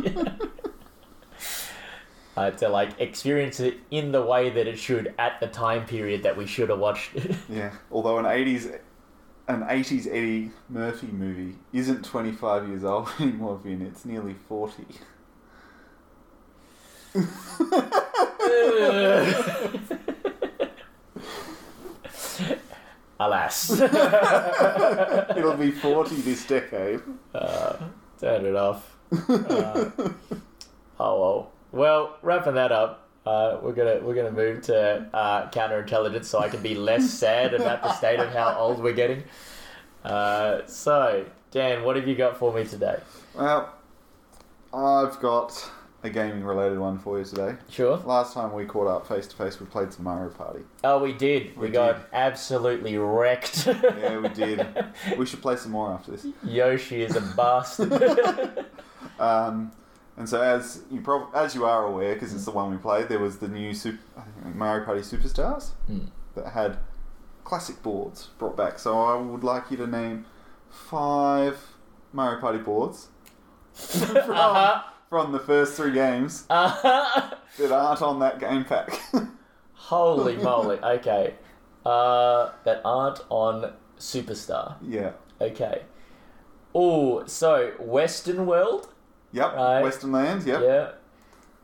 uh, 2.40 2.52
to 2.52 2.70
like 2.70 3.00
experience 3.00 3.60
it 3.60 3.78
in 3.92 4.12
the 4.12 4.22
way 4.22 4.50
that 4.50 4.66
it 4.66 4.80
should 4.80 5.14
at 5.20 5.40
the 5.40 5.48
time 5.48 5.86
period 5.86 6.24
that 6.24 6.38
we 6.38 6.46
should 6.46 6.70
have 6.70 6.80
watched 6.80 7.16
it. 7.16 7.36
Yeah. 7.50 7.72
Although 7.92 8.18
an 8.18 8.26
eighties 8.26 8.70
an 9.48 9.66
eighties 9.68 10.08
Eddie 10.08 10.52
Murphy 10.70 11.08
movie 11.08 11.56
isn't 11.74 12.06
twenty 12.06 12.32
five 12.32 12.68
years 12.68 12.84
old 12.84 13.10
anymore, 13.20 13.58
Vin. 13.58 13.82
It's 13.82 14.06
nearly 14.06 14.36
forty. 14.48 14.86
Alas. 23.20 23.70
It'll 25.38 25.58
be 25.58 25.72
40 25.72 26.16
this 26.22 26.46
decade. 26.46 27.02
Uh, 27.34 27.76
turn 28.20 28.46
it 28.46 28.56
off. 28.56 28.96
Uh, 29.12 29.90
oh 31.00 31.20
well. 31.22 31.52
Well, 31.72 32.18
wrapping 32.22 32.56
that 32.56 32.72
up. 32.72 33.08
Uh, 33.26 33.60
we're 33.62 33.74
gonna 33.74 34.00
we're 34.02 34.16
gonna 34.16 34.32
move 34.32 34.64
to 34.64 35.06
uh, 35.14 35.50
counterintelligence, 35.52 36.26
so 36.26 36.40
I 36.40 36.50
can 36.50 36.62
be 36.62 36.74
less 36.74 37.10
sad 37.10 37.54
about 37.54 37.84
the 37.84 37.94
state 37.94 38.20
of 38.20 38.32
how 38.34 38.56
old 38.58 38.82
we're 38.82 38.94
getting. 38.94 39.24
Uh, 40.04 40.66
so, 40.66 41.26
Dan, 41.52 41.84
what 41.84 41.96
have 41.96 42.08
you 42.08 42.16
got 42.16 42.38
for 42.38 42.54
me 42.54 42.64
today? 42.64 42.98
Well, 43.36 43.74
I've 44.74 45.20
got 45.20 45.70
a 46.04 46.10
gaming 46.10 46.44
related 46.44 46.80
one 46.80 46.98
for 46.98 47.20
you 47.20 47.26
today. 47.26 47.56
Sure. 47.70 47.98
Last 47.98 48.34
time 48.34 48.54
we 48.54 48.66
caught 48.66 48.88
up 48.88 49.06
face 49.08 49.28
to 49.28 49.36
face, 49.36 49.60
we 49.60 49.66
played 49.66 49.92
some 49.92 50.06
Mario 50.06 50.30
Party. 50.30 50.62
Oh, 50.84 51.00
we 51.00 51.12
did. 51.14 51.56
We, 51.58 51.68
We 51.68 51.70
got 51.74 51.96
did. 51.98 52.06
absolutely 52.14 52.98
wrecked. 52.98 53.66
Yeah, 53.68 54.20
we 54.20 54.30
did. 54.30 54.66
we 55.18 55.26
should 55.26 55.42
play 55.42 55.56
some 55.58 55.72
more 55.74 55.92
after 55.92 56.12
this. 56.12 56.26
Yoshi 56.44 57.02
is 57.04 57.16
a 57.16 57.22
bastard. 57.36 58.66
Um, 59.20 59.74
and 60.16 60.30
so, 60.30 60.42
as 60.42 60.82
you 60.90 61.02
prob- 61.02 61.36
as 61.36 61.54
you 61.54 61.66
are 61.66 61.86
aware, 61.86 62.14
because 62.14 62.34
it's 62.34 62.46
the 62.46 62.52
one 62.52 62.72
we 62.72 62.78
played, 62.78 63.10
there 63.10 63.20
was 63.20 63.40
the 63.40 63.50
new 63.50 63.74
Super- 63.74 64.00
Mario 64.56 64.86
Party 64.86 65.02
Superstars 65.02 65.72
Hmm. 65.88 66.06
that 66.36 66.48
had 66.48 66.78
classic 67.44 67.84
boards 67.84 68.28
brought 68.38 68.56
back. 68.56 68.80
So 68.80 68.98
I 69.02 69.16
would 69.18 69.44
like 69.44 69.70
you 69.72 69.76
to 69.78 69.88
name 69.88 70.26
five 70.70 71.60
Mario 72.14 72.40
Party 72.40 72.60
boards 72.60 73.08
from, 73.74 74.16
uh-huh. 74.32 74.84
From 75.10 75.32
the 75.32 75.40
first 75.40 75.74
three 75.74 75.92
games 75.92 76.46
Uh-huh. 76.50 77.36
that 77.58 77.72
aren't 77.72 78.02
on 78.02 78.20
that 78.20 78.40
game 78.40 78.64
pack. 78.64 78.92
Holy 79.74 80.38
moly. 80.44 80.78
Okay. 80.80 81.34
Uh, 81.86 82.52
that 82.66 82.82
aren't 82.86 83.22
on 83.30 83.74
Superstar. 83.98 84.76
yeah. 84.82 85.12
Okay. 85.42 85.82
Oh, 86.76 87.26
so 87.26 87.72
Western 87.80 88.46
World. 88.46 88.90
Yep. 89.32 89.56
Right. 89.56 89.82
Western 89.82 90.12
Lands. 90.12 90.46
Yep. 90.46 90.62
Yeah. 90.62 90.92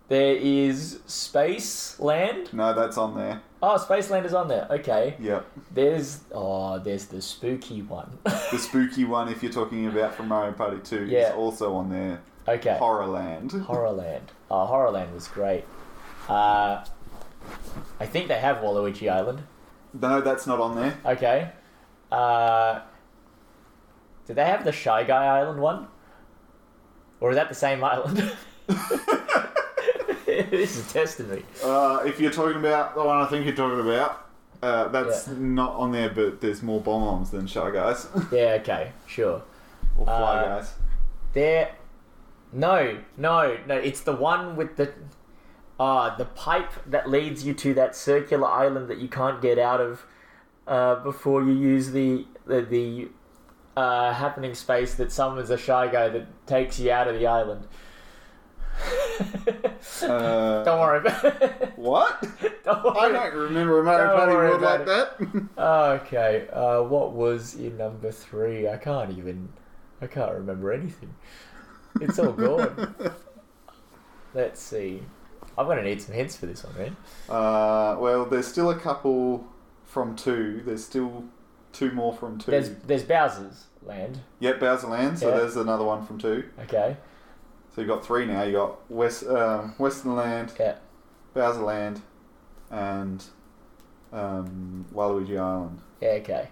There 0.07 0.35
is 0.35 0.99
Space 1.07 1.99
Land. 1.99 2.53
No, 2.53 2.73
that's 2.73 2.97
on 2.97 3.15
there. 3.15 3.41
Oh, 3.61 3.77
Space 3.77 4.09
Land 4.09 4.25
is 4.25 4.33
on 4.33 4.47
there. 4.47 4.67
Okay. 4.71 5.15
Yep. 5.19 5.45
There's 5.73 6.21
oh, 6.31 6.79
there's 6.79 7.05
the 7.05 7.21
spooky 7.21 7.81
one. 7.81 8.17
The 8.23 8.57
spooky 8.57 9.03
one, 9.03 9.27
if 9.29 9.43
you're 9.43 9.51
talking 9.51 9.87
about 9.87 10.15
from 10.15 10.27
Mario 10.29 10.53
Party 10.53 10.77
2, 10.83 11.05
Yeah. 11.05 11.29
is 11.29 11.35
also 11.35 11.73
on 11.75 11.89
there. 11.89 12.21
Okay. 12.47 12.77
Horrorland. 12.79 13.51
Horrorland. 13.67 14.21
Oh, 14.51 14.67
Horrorland 14.71 15.13
was 15.13 15.27
great. 15.27 15.63
Uh, 16.29 16.83
I 17.99 18.05
think 18.05 18.27
they 18.27 18.39
have 18.39 18.57
Waluigi 18.57 19.09
Island. 19.11 19.43
No, 19.99 20.21
that's 20.21 20.45
not 20.47 20.59
on 20.59 20.75
there. 20.75 20.97
Okay. 21.05 21.51
Uh, 22.11 22.81
did 24.25 24.35
they 24.35 24.45
have 24.45 24.63
the 24.65 24.71
Shy 24.71 25.03
Guy 25.03 25.25
Island 25.25 25.59
one? 25.59 25.87
Or 27.21 27.29
is 27.29 27.35
that 27.35 27.49
the 27.49 27.55
same 27.55 27.83
island? 27.83 28.17
this 30.25 30.77
is 30.77 30.91
testing 30.91 31.29
me. 31.29 31.43
Uh, 31.63 32.01
if 32.05 32.19
you're 32.19 32.31
talking 32.31 32.57
about 32.57 32.95
the 32.95 33.03
one 33.03 33.17
I 33.17 33.25
think 33.25 33.45
you're 33.45 33.55
talking 33.55 33.79
about, 33.79 34.27
uh, 34.61 34.87
that's 34.89 35.27
Yeah. 35.27 35.33
not 35.37 35.73
on 35.75 35.91
there, 35.91 36.09
but 36.09 36.41
there's 36.41 36.61
more 36.63 36.81
bombs 36.81 37.29
than 37.31 37.47
Shy 37.47 37.71
Guys. 37.71 38.07
Yeah, 38.31 38.57
okay, 38.61 38.91
sure. 39.07 39.41
or 39.97 40.05
Fly 40.05 40.13
Uh, 40.13 40.43
Guys. 40.59 40.73
There. 41.33 41.69
No, 42.55 42.99
no, 43.17 43.57
no. 43.67 43.75
It's 43.75 44.01
the 44.01 44.15
one 44.15 44.55
with 44.55 44.77
the. 44.77 44.93
Uh, 45.77 46.15
the 46.15 46.23
pipe 46.23 46.71
that 46.85 47.09
leads 47.09 47.45
you 47.45 47.53
to 47.53 47.73
that 47.73 47.93
circular 47.97 48.47
island 48.47 48.87
that 48.87 48.97
you 48.97 49.09
can't 49.09 49.41
get 49.41 49.59
out 49.59 49.81
of 49.81 50.05
uh, 50.67 50.95
before 51.03 51.43
you 51.43 51.51
use 51.51 51.91
the 51.91 52.25
the, 52.47 52.61
the 52.61 53.09
uh, 53.75 54.13
happening 54.13 54.53
space 54.53 54.93
that 54.95 55.11
summons 55.11 55.49
a 55.49 55.57
shy 55.57 55.87
guy 55.87 56.07
that 56.07 56.47
takes 56.47 56.79
you 56.79 56.91
out 56.91 57.09
of 57.09 57.15
the 57.15 57.27
island. 57.27 57.67
Uh, 60.01 60.63
Don't 60.63 60.79
worry 60.79 60.99
about 60.99 61.23
it. 61.23 61.71
What? 61.77 62.21
Don't 62.65 62.97
I 62.97 63.09
don't 63.09 63.33
remember 63.33 63.79
a 63.79 63.83
Mario 63.83 64.17
Party 64.17 64.35
world 64.35 64.61
like 64.61 64.81
about 64.81 65.17
that. 65.17 65.47
Okay, 66.01 66.47
uh, 66.51 66.81
what 66.81 67.13
was 67.13 67.55
in 67.55 67.77
number 67.77 68.11
three? 68.11 68.67
I 68.67 68.75
can't 68.75 69.17
even. 69.17 69.49
I 70.01 70.07
can't 70.07 70.33
remember 70.33 70.73
anything. 70.73 71.13
It's 72.01 72.19
all 72.19 72.31
gone. 72.33 72.95
Let's 74.33 74.59
see. 74.61 75.01
I'm 75.57 75.67
gonna 75.67 75.83
need 75.83 76.01
some 76.01 76.13
hints 76.15 76.35
for 76.35 76.45
this 76.47 76.63
one, 76.63 76.77
man. 76.77 76.97
uh, 77.29 77.95
well, 77.99 78.25
there's 78.25 78.47
still 78.47 78.69
a 78.71 78.77
couple 78.77 79.47
from 79.85 80.15
2. 80.15 80.63
There's 80.65 80.83
still 80.83 81.23
two 81.71 81.91
more 81.91 82.11
from 82.13 82.37
2. 82.37 82.51
There's 82.51 82.69
there's 82.85 83.03
Bowser's 83.03 83.65
Land. 83.83 84.19
Yep, 84.39 84.59
Bowser 84.59 84.87
Land, 84.87 85.19
so 85.19 85.29
Yeah. 85.29 85.37
there's 85.37 85.55
another 85.55 85.85
one 85.85 86.05
from 86.05 86.17
2. 86.17 86.43
Okay. 86.63 86.97
So 87.73 87.81
you've 87.81 87.89
got 87.89 88.05
three 88.05 88.25
now. 88.25 88.43
you 88.43 88.53
got 88.53 88.89
West, 88.91 89.25
um, 89.27 89.75
Western 89.77 90.15
Land, 90.15 90.53
Yeah. 90.59 90.75
Bowser 91.33 91.61
Land, 91.61 92.01
and 92.71 93.23
um, 94.13 94.85
Waluigi 94.93 95.37
Island. 95.37 95.79
Yeah. 96.01 96.09
Okay. 96.11 96.49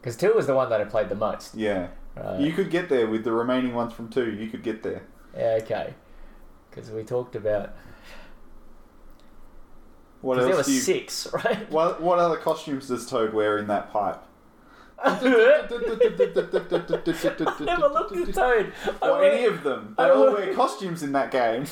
Because 0.00 0.16
two 0.16 0.32
was 0.32 0.46
the 0.46 0.54
one 0.54 0.68
that 0.70 0.80
I 0.80 0.84
played 0.84 1.08
the 1.10 1.14
most. 1.14 1.54
Yeah. 1.54 1.88
Right. 2.22 2.40
You 2.40 2.52
could 2.52 2.70
get 2.70 2.88
there 2.88 3.06
with 3.06 3.24
the 3.24 3.32
remaining 3.32 3.74
ones 3.74 3.92
from 3.92 4.08
two. 4.08 4.30
You 4.32 4.48
could 4.50 4.62
get 4.62 4.82
there. 4.82 5.02
Yeah. 5.36 5.58
Okay. 5.62 5.94
Because 6.70 6.90
we 6.90 7.02
talked 7.02 7.34
about. 7.36 7.74
What 10.20 10.34
Because 10.34 10.48
there 10.48 10.56
else 10.58 10.66
were 10.66 10.72
you? 10.74 10.80
six, 10.80 11.28
right? 11.44 11.70
What, 11.70 12.02
what 12.02 12.18
other 12.18 12.36
costumes 12.36 12.88
does 12.88 13.06
Toad 13.08 13.32
wear 13.32 13.56
in 13.58 13.66
that 13.68 13.90
pipe? 13.90 14.22
I 15.02 15.18
never 17.60 17.88
looked 17.88 18.12
at 18.16 18.34
Toad. 18.34 18.72
Or 19.00 19.20
went- 19.20 19.34
any 19.34 19.44
of 19.46 19.62
them. 19.62 19.94
They 19.96 20.04
I 20.04 20.10
all 20.10 20.32
wear 20.32 20.52
costumes 20.62 21.02
in 21.02 21.12
that 21.12 21.30
game. 21.30 21.64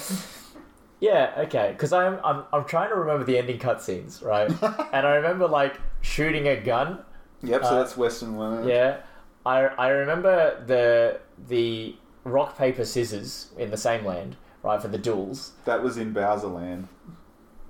Yeah, 1.00 1.32
okay. 1.38 1.72
Because 1.72 1.92
I'm, 1.92 2.18
I'm 2.24 2.44
I'm 2.52 2.64
trying 2.64 2.88
to 2.88 2.96
remember 2.96 3.24
the 3.24 3.37
ending 3.38 3.58
cutscenes, 3.58 4.24
right? 4.24 4.48
and 4.92 5.06
I 5.06 5.16
remember 5.16 5.46
like 5.46 5.78
shooting 6.00 6.48
a 6.48 6.56
gun. 6.56 7.00
Yep, 7.42 7.62
so 7.62 7.68
Uh, 7.68 7.74
that's 7.78 7.96
Western 7.98 8.37
Land. 8.38 8.66
Yeah, 8.68 9.00
I 9.46 9.66
I 9.66 9.88
remember 9.88 10.62
the 10.66 11.20
the 11.48 11.96
rock 12.24 12.57
paper 12.59 12.85
scissors 12.85 13.48
in 13.57 13.70
the 13.70 13.77
same 13.77 14.05
land, 14.05 14.37
right? 14.62 14.81
For 14.81 14.88
the 14.88 14.98
duels, 14.98 15.53
That 15.64 15.83
was 15.83 15.96
in 15.96 16.12
Bowser 16.12 16.48
Land. 16.48 16.88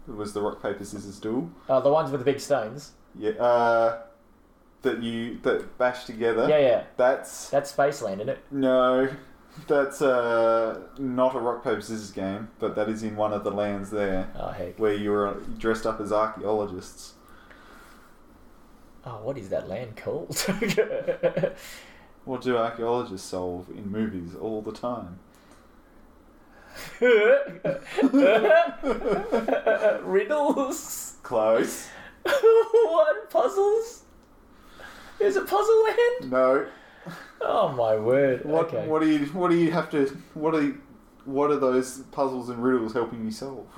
It 0.08 0.14
was 0.16 0.32
the 0.32 0.40
rock 0.40 0.62
paper 0.62 0.84
scissors 0.84 1.18
duel. 1.20 1.50
uh, 1.68 1.80
the 1.80 1.90
ones 1.92 2.10
with 2.10 2.20
the 2.20 2.24
big 2.24 2.40
stones. 2.40 2.92
Yeah. 3.18 3.32
Uh, 3.32 4.02
that 4.82 5.02
you 5.02 5.38
that 5.42 5.76
bash 5.78 6.04
together. 6.04 6.46
Yeah, 6.48 6.58
yeah, 6.58 6.84
That's 6.96 7.50
that's 7.50 7.70
Space 7.70 8.00
Land, 8.02 8.20
isn't 8.20 8.30
it? 8.34 8.38
no. 8.50 9.08
That's 9.66 10.00
uh, 10.00 10.82
not 10.98 11.34
a 11.34 11.40
rock 11.40 11.64
paper 11.64 11.80
scissors 11.80 12.12
game, 12.12 12.48
but 12.60 12.76
that 12.76 12.88
is 12.88 13.02
in 13.02 13.16
one 13.16 13.32
of 13.32 13.42
the 13.42 13.50
lands 13.50 13.90
there 13.90 14.28
Oh 14.38 14.52
where 14.76 14.94
you 14.94 15.10
were 15.10 15.34
dressed 15.58 15.84
up 15.84 16.00
as 16.00 16.12
archaeologists. 16.12 17.14
Oh, 19.04 19.20
what 19.22 19.38
is 19.38 19.48
that 19.50 19.68
land 19.68 19.96
called? 19.96 20.36
What 22.28 22.42
do 22.42 22.58
archaeologists 22.58 23.26
solve 23.26 23.70
in 23.70 23.90
movies 23.90 24.34
all 24.38 24.60
the 24.60 24.70
time? 24.70 25.18
Riddles. 30.06 31.14
Close. 31.22 31.88
what 32.22 33.30
puzzles? 33.30 34.02
Is 35.18 35.36
it 35.36 35.46
Puzzle 35.46 35.84
Land? 35.84 36.30
No. 36.30 36.66
Oh 37.40 37.70
my 37.70 37.96
word. 37.96 38.44
What 38.44 38.66
okay. 38.66 38.86
what 38.86 39.00
do 39.00 39.08
you 39.08 39.24
what 39.28 39.50
do 39.50 39.56
you 39.56 39.72
have 39.72 39.88
to 39.92 40.14
what 40.34 40.54
are 40.54 40.60
you, 40.60 40.82
what 41.24 41.50
are 41.50 41.56
those 41.56 42.00
puzzles 42.12 42.50
and 42.50 42.62
riddles 42.62 42.92
helping 42.92 43.24
you 43.24 43.30
solve? 43.30 43.68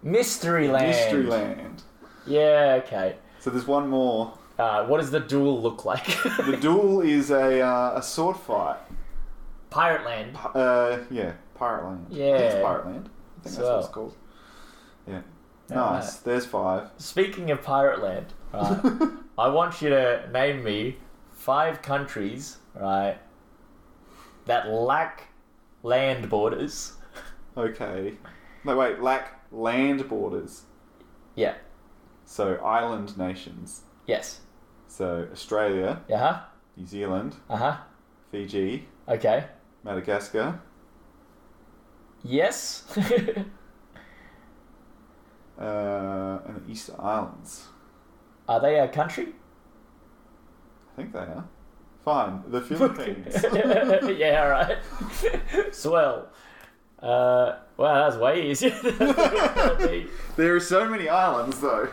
Mystery 0.00 0.68
Land. 0.68 0.86
Mystery 0.86 1.24
Land. 1.24 1.82
Yeah. 2.24 2.80
Okay. 2.84 3.16
So 3.42 3.50
there's 3.50 3.66
one 3.66 3.88
more. 3.88 4.38
Uh, 4.56 4.86
what 4.86 4.98
does 5.00 5.10
the 5.10 5.18
duel 5.18 5.60
look 5.60 5.84
like? 5.84 6.06
The 6.46 6.56
duel 6.60 7.00
is 7.00 7.30
a 7.32 7.60
uh, 7.60 7.94
a 7.98 8.02
sword 8.02 8.36
fight. 8.36 8.76
Pirate 9.68 10.04
Land. 10.04 10.34
Pi- 10.34 10.50
Uh, 10.60 10.98
yeah, 11.10 11.32
Pirate 11.56 11.84
Land. 11.86 12.06
I 12.06 12.08
think 12.14 12.20
Yeah. 12.20 12.36
it's 12.36 12.62
Pirate 12.62 12.86
Land. 12.86 13.08
I 13.08 13.42
think 13.42 13.56
that's 13.56 13.58
what 13.58 13.78
it's 13.78 13.86
So. 13.88 13.92
called. 13.92 14.14
Yeah. 15.08 15.20
Nice. 15.70 16.16
There's 16.18 16.46
five. 16.46 16.90
Speaking 16.98 17.50
of 17.50 17.62
Pirate 17.62 18.00
Land, 18.00 18.26
right, 18.52 19.10
I 19.38 19.48
want 19.48 19.82
you 19.82 19.88
to 19.88 20.28
name 20.32 20.62
me 20.62 20.98
five 21.32 21.82
countries, 21.82 22.58
right, 22.76 23.16
that 24.44 24.68
lack 24.70 25.28
land 25.82 26.28
borders. 26.30 26.92
Okay. 27.56 28.14
No, 28.64 28.76
wait. 28.76 29.00
Lack 29.02 29.42
land 29.50 30.08
borders. 30.08 30.62
Yeah. 31.34 31.54
So 32.32 32.54
island 32.64 33.18
nations. 33.18 33.82
Yes. 34.06 34.40
So 34.88 35.28
Australia, 35.30 36.00
Uh 36.10 36.16
huh. 36.16 36.40
New 36.78 36.86
Zealand, 36.86 37.36
Uh 37.50 37.56
huh. 37.56 37.76
Fiji, 38.30 38.88
Okay. 39.06 39.44
Madagascar, 39.84 40.58
Yes. 42.24 42.84
uh, 45.60 46.38
and 46.46 46.56
the 46.56 46.70
Easter 46.72 46.94
Islands. 46.98 47.66
Are 48.48 48.60
they 48.60 48.80
a 48.80 48.88
country? 48.88 49.28
I 50.92 50.96
think 50.96 51.12
they 51.12 51.18
are. 51.18 51.44
Fine. 52.02 52.44
The 52.48 52.62
Philippines. 52.62 53.44
yeah, 54.18 54.44
right. 54.46 54.78
Swell. 55.74 56.28
Uh, 56.98 57.56
wow, 57.76 58.08
that's 58.08 58.16
way 58.16 58.50
easier. 58.50 58.70
than 58.70 59.02
I 59.10 59.12
thought 59.12 59.32
it 59.34 59.78
was 59.80 59.86
be. 59.90 60.06
there 60.36 60.56
are 60.56 60.60
so 60.60 60.88
many 60.88 61.08
islands, 61.10 61.60
though. 61.60 61.88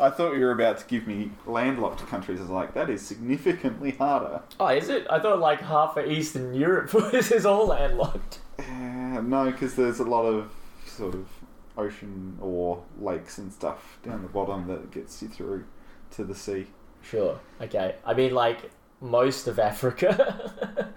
I 0.00 0.10
thought 0.10 0.32
you 0.34 0.44
were 0.44 0.52
about 0.52 0.78
to 0.78 0.86
give 0.86 1.06
me 1.06 1.30
landlocked 1.46 2.06
countries. 2.08 2.38
I 2.38 2.42
was 2.42 2.50
like, 2.50 2.74
that 2.74 2.88
is 2.90 3.02
significantly 3.06 3.92
harder. 3.92 4.42
oh, 4.58 4.68
is 4.68 4.88
it? 4.88 5.06
I 5.10 5.20
thought 5.20 5.38
like 5.38 5.60
half 5.60 5.96
of 5.96 6.10
Eastern 6.10 6.54
Europe 6.54 6.92
was 6.94 7.30
is 7.30 7.44
all 7.46 7.66
landlocked. 7.68 8.38
Uh, 8.58 9.20
no, 9.20 9.50
because 9.50 9.74
there's 9.76 10.00
a 10.00 10.04
lot 10.04 10.24
of 10.24 10.52
sort 10.86 11.14
of 11.14 11.28
ocean 11.76 12.36
or 12.40 12.82
lakes 13.00 13.38
and 13.38 13.52
stuff 13.52 13.98
down 14.02 14.22
the 14.22 14.28
bottom 14.28 14.66
that 14.66 14.90
gets 14.90 15.22
you 15.22 15.28
through 15.28 15.64
to 16.12 16.24
the 16.24 16.34
sea. 16.34 16.66
Sure. 17.02 17.38
Okay. 17.60 17.94
I 18.04 18.14
mean, 18.14 18.34
like 18.34 18.70
most 19.00 19.46
of 19.46 19.58
Africa. 19.58 20.92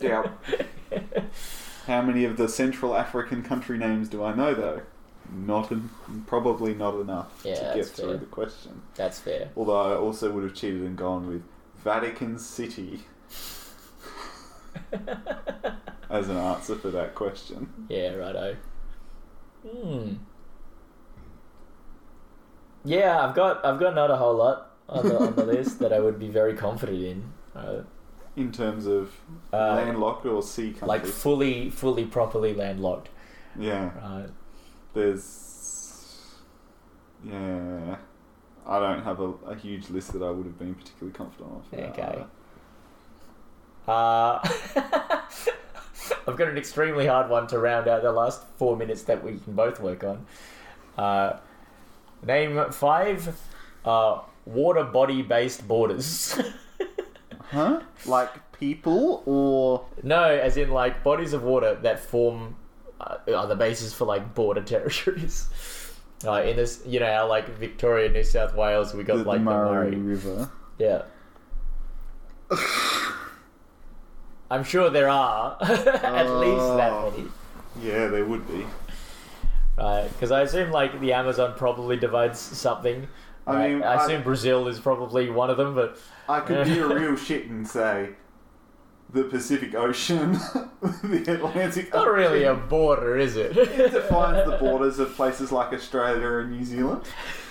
Yeah. 0.00 0.30
How 1.86 2.02
many 2.02 2.24
of 2.24 2.36
the 2.36 2.48
Central 2.48 2.94
African 2.96 3.42
country 3.42 3.76
names 3.76 4.08
do 4.08 4.22
I 4.22 4.34
know, 4.34 4.54
though? 4.54 4.82
Not 5.32 5.70
en- 5.70 5.90
probably 6.26 6.74
not 6.74 6.94
enough 7.00 7.42
Yeah, 7.44 7.54
to 7.72 7.76
get 7.78 7.86
through 7.86 8.08
fair. 8.08 8.16
the 8.18 8.26
question. 8.26 8.82
That's 8.96 9.18
fair. 9.20 9.50
Although 9.56 9.80
I 9.92 9.94
also 9.96 10.30
would 10.32 10.42
have 10.44 10.54
cheated 10.54 10.82
and 10.82 10.96
gone 10.96 11.26
with 11.28 11.42
Vatican 11.84 12.38
City 12.38 13.04
as 16.10 16.28
an 16.28 16.36
answer 16.36 16.74
for 16.76 16.90
that 16.90 17.14
question. 17.14 17.86
Yeah, 17.88 18.14
righto. 18.14 18.56
Hmm. 19.68 20.14
Yeah, 22.84 23.24
I've 23.26 23.34
got 23.34 23.64
I've 23.64 23.78
got 23.78 23.94
not 23.94 24.10
a 24.10 24.16
whole 24.16 24.34
lot 24.36 24.70
on 24.88 25.06
the, 25.08 25.18
on 25.18 25.34
the 25.36 25.44
list 25.54 25.78
that 25.80 25.92
I 25.92 26.00
would 26.00 26.18
be 26.18 26.28
very 26.28 26.54
confident 26.54 27.02
in. 27.04 27.32
Uh, 27.54 27.82
In 28.36 28.50
terms 28.52 28.86
of 28.86 29.12
Uh, 29.52 29.74
landlocked 29.76 30.24
or 30.26 30.42
sea 30.42 30.70
countries. 30.72 30.88
like 30.88 31.04
fully, 31.06 31.70
fully, 31.70 32.04
properly 32.04 32.54
landlocked. 32.54 33.10
yeah. 33.58 33.90
Right. 34.00 34.28
There's. 34.94 36.36
Yeah. 37.24 37.96
I 38.66 38.78
don't 38.78 39.02
have 39.02 39.20
a, 39.20 39.32
a 39.46 39.54
huge 39.54 39.90
list 39.90 40.12
that 40.12 40.22
I 40.22 40.30
would 40.30 40.46
have 40.46 40.58
been 40.58 40.74
particularly 40.74 41.16
confident 41.16 41.50
of. 41.50 41.78
Okay. 41.78 42.24
Uh, 43.88 44.38
I've 46.28 46.36
got 46.36 46.48
an 46.48 46.56
extremely 46.56 47.06
hard 47.06 47.28
one 47.28 47.46
to 47.48 47.58
round 47.58 47.88
out 47.88 48.02
the 48.02 48.12
last 48.12 48.44
four 48.58 48.76
minutes 48.76 49.02
that 49.02 49.24
we 49.24 49.38
can 49.38 49.54
both 49.54 49.80
work 49.80 50.04
on. 50.04 50.26
Uh, 50.96 51.38
name 52.24 52.70
five 52.70 53.36
uh, 53.84 54.20
water 54.44 54.84
body 54.84 55.22
based 55.22 55.66
borders. 55.66 56.38
Huh? 57.50 57.80
Like 58.06 58.52
people 58.52 59.24
or. 59.26 59.84
no, 60.04 60.22
as 60.22 60.56
in 60.56 60.70
like 60.70 61.02
bodies 61.02 61.32
of 61.32 61.42
water 61.42 61.74
that 61.82 61.98
form 61.98 62.54
are 63.34 63.46
the 63.46 63.56
basis 63.56 63.92
for 63.94 64.04
like 64.04 64.34
border 64.34 64.62
territories. 64.74 65.48
Uh, 66.26 66.42
in 66.42 66.56
this, 66.56 66.82
you 66.86 67.00
know, 67.00 67.06
how 67.10 67.26
like 67.28 67.48
Victoria, 67.58 68.08
New 68.10 68.22
South 68.24 68.54
Wales, 68.54 68.92
we 68.92 69.04
got 69.04 69.16
the, 69.18 69.24
like 69.24 69.38
the 69.38 69.44
Murray 69.44 69.90
the 69.90 69.96
Murray. 69.96 70.14
River. 70.16 70.50
Yeah. 70.78 71.02
I'm 74.50 74.64
sure 74.64 74.90
there 74.90 75.08
are 75.08 75.56
at 75.62 76.28
least 76.30 76.76
that 76.76 76.92
Oh. 76.92 77.12
many. 77.16 77.28
Yeah, 77.86 78.08
there 78.08 78.24
would 78.24 78.46
be. 78.48 78.66
Right, 79.78 80.08
because 80.08 80.30
I 80.32 80.42
assume 80.42 80.70
like 80.72 80.98
the 81.00 81.12
Amazon 81.12 81.54
probably 81.56 81.96
divides 81.96 82.38
something. 82.38 83.06
I 83.46 83.54
right? 83.54 83.70
mean, 83.72 83.82
I 83.82 83.94
I- 83.94 84.04
assume 84.04 84.22
Brazil 84.22 84.68
is 84.68 84.78
probably 84.80 85.30
one 85.30 85.48
of 85.50 85.56
them, 85.56 85.74
but 85.74 85.96
I 86.28 86.40
could 86.40 86.66
be 86.66 86.78
a 86.78 86.86
real 86.94 87.16
shit 87.16 87.46
and 87.46 87.66
say 87.66 88.10
the 89.12 89.24
Pacific 89.24 89.74
Ocean, 89.74 90.32
the 91.02 91.24
Atlantic 91.26 91.92
not 91.92 92.10
really 92.12 92.44
a 92.44 92.54
border, 92.54 93.16
is 93.16 93.36
it? 93.36 93.56
It 93.56 93.92
defines 93.92 94.48
the 94.48 94.56
borders 94.58 94.98
of 94.98 95.14
places 95.14 95.50
like 95.50 95.72
Australia 95.72 96.38
and 96.38 96.52
New 96.52 96.64
Zealand. 96.64 97.02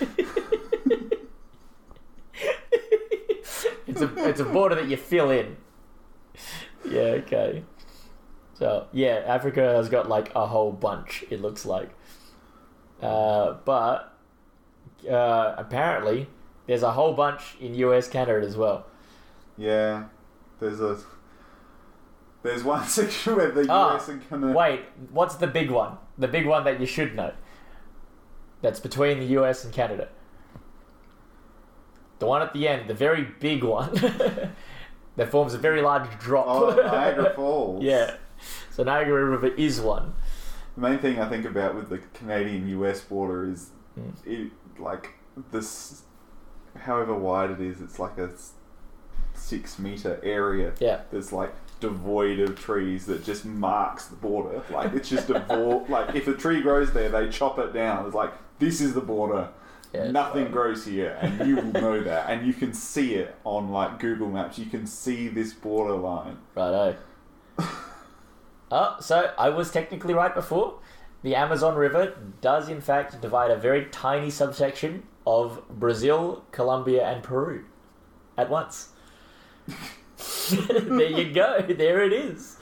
it's 3.86 4.00
a 4.00 4.28
it's 4.28 4.40
a 4.40 4.44
border 4.44 4.74
that 4.76 4.88
you 4.88 4.96
fill 4.96 5.30
in. 5.30 5.56
Yeah, 6.88 7.20
okay. 7.22 7.62
So 8.54 8.86
yeah, 8.92 9.22
Africa 9.26 9.60
has 9.60 9.88
got 9.88 10.08
like 10.08 10.34
a 10.34 10.46
whole 10.46 10.72
bunch. 10.72 11.24
It 11.30 11.42
looks 11.42 11.66
like, 11.66 11.90
uh, 13.02 13.54
but 13.64 14.16
uh, 15.08 15.54
apparently 15.58 16.28
there's 16.66 16.82
a 16.82 16.92
whole 16.92 17.12
bunch 17.12 17.56
in 17.60 17.74
US, 17.74 18.08
Canada 18.08 18.46
as 18.46 18.56
well. 18.56 18.86
Yeah, 19.58 20.04
there's 20.58 20.80
a 20.80 20.98
there's 22.42 22.64
one 22.64 22.84
section 22.98 23.36
where 23.36 23.50
the 23.50 23.66
Ah, 23.68 23.96
US 23.96 24.08
and 24.08 24.28
Canada. 24.28 24.52
Wait, 24.56 24.80
what's 25.10 25.36
the 25.36 25.46
big 25.46 25.70
one? 25.70 25.98
The 26.18 26.28
big 26.28 26.46
one 26.46 26.64
that 26.64 26.80
you 26.80 26.86
should 26.86 27.14
know. 27.14 27.32
That's 28.62 28.80
between 28.80 29.18
the 29.20 29.26
US 29.38 29.64
and 29.64 29.72
Canada. 29.72 30.08
The 32.18 32.26
one 32.26 32.42
at 32.42 32.52
the 32.52 32.68
end, 32.68 32.88
the 32.88 32.94
very 32.94 33.24
big 33.40 33.64
one, 33.64 33.92
that 35.16 35.30
forms 35.30 35.54
a 35.54 35.58
very 35.58 35.80
large 35.80 36.08
drop. 36.18 36.46
Oh, 36.48 36.70
Niagara 36.76 37.32
Falls. 37.34 37.82
yeah. 37.82 38.16
So 38.70 38.82
Niagara 38.82 39.24
River 39.24 39.48
is 39.48 39.80
one. 39.80 40.14
The 40.74 40.80
main 40.82 40.98
thing 40.98 41.18
I 41.18 41.28
think 41.28 41.44
about 41.46 41.74
with 41.74 41.88
the 41.88 41.98
Canadian-US 42.14 43.00
border 43.02 43.50
is 43.50 43.70
Mm. 43.98 44.12
it 44.24 44.52
like 44.80 45.14
this, 45.50 46.02
however 46.78 47.12
wide 47.12 47.50
it 47.50 47.60
is, 47.60 47.80
it's 47.80 47.98
like 47.98 48.16
a 48.18 48.30
s- 48.32 48.52
six-meter 49.34 50.20
area 50.22 50.72
Yeah. 50.78 51.00
that's 51.10 51.32
like 51.32 51.52
devoid 51.80 52.40
of 52.40 52.58
trees 52.58 53.06
that 53.06 53.24
just 53.24 53.44
marks 53.44 54.06
the 54.06 54.16
border. 54.16 54.62
Like 54.70 54.92
it's 54.92 55.08
just 55.08 55.30
a 55.30 55.40
vor- 55.40 55.86
like 55.88 56.14
if 56.14 56.28
a 56.28 56.34
tree 56.34 56.60
grows 56.60 56.92
there, 56.92 57.08
they 57.08 57.28
chop 57.28 57.58
it 57.58 57.72
down. 57.72 58.06
It's 58.06 58.14
like 58.14 58.32
this 58.58 58.80
is 58.80 58.94
the 58.94 59.00
border. 59.00 59.48
Yeah, 59.92 60.12
Nothing 60.12 60.52
grows 60.52 60.86
here, 60.86 61.18
and 61.20 61.48
you 61.48 61.56
will 61.56 61.64
know 61.64 62.00
that, 62.00 62.30
and 62.30 62.46
you 62.46 62.52
can 62.52 62.72
see 62.72 63.14
it 63.16 63.34
on 63.42 63.70
like 63.70 63.98
Google 63.98 64.28
Maps. 64.28 64.56
You 64.56 64.66
can 64.66 64.86
see 64.86 65.26
this 65.26 65.52
border 65.52 65.94
line. 65.94 66.38
Righto. 66.54 66.96
oh, 68.70 68.96
so 69.00 69.32
I 69.36 69.48
was 69.48 69.72
technically 69.72 70.14
right 70.14 70.32
before. 70.32 70.78
The 71.22 71.34
Amazon 71.34 71.74
River 71.74 72.16
does, 72.40 72.68
in 72.68 72.80
fact, 72.80 73.20
divide 73.20 73.50
a 73.50 73.56
very 73.56 73.86
tiny 73.86 74.30
subsection 74.30 75.02
of 75.26 75.68
Brazil, 75.68 76.44
Colombia, 76.52 77.04
and 77.04 77.22
Peru 77.22 77.64
at 78.38 78.48
once. 78.48 78.90
there 80.70 81.10
you 81.10 81.32
go. 81.32 81.62
There 81.62 82.02
it 82.02 82.12
is. 82.12 82.56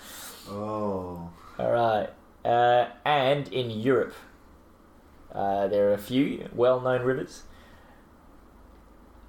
Oh, 0.49 1.31
All 1.59 1.71
right. 1.71 2.09
Uh, 2.45 2.87
and 3.05 3.49
in 3.53 3.71
Europe, 3.71 4.15
uh, 5.35 5.69
there 5.69 5.91
are 5.91 5.95
a 5.95 5.99
few 5.99 6.49
well-known 6.55 7.03
rivers. 7.03 7.43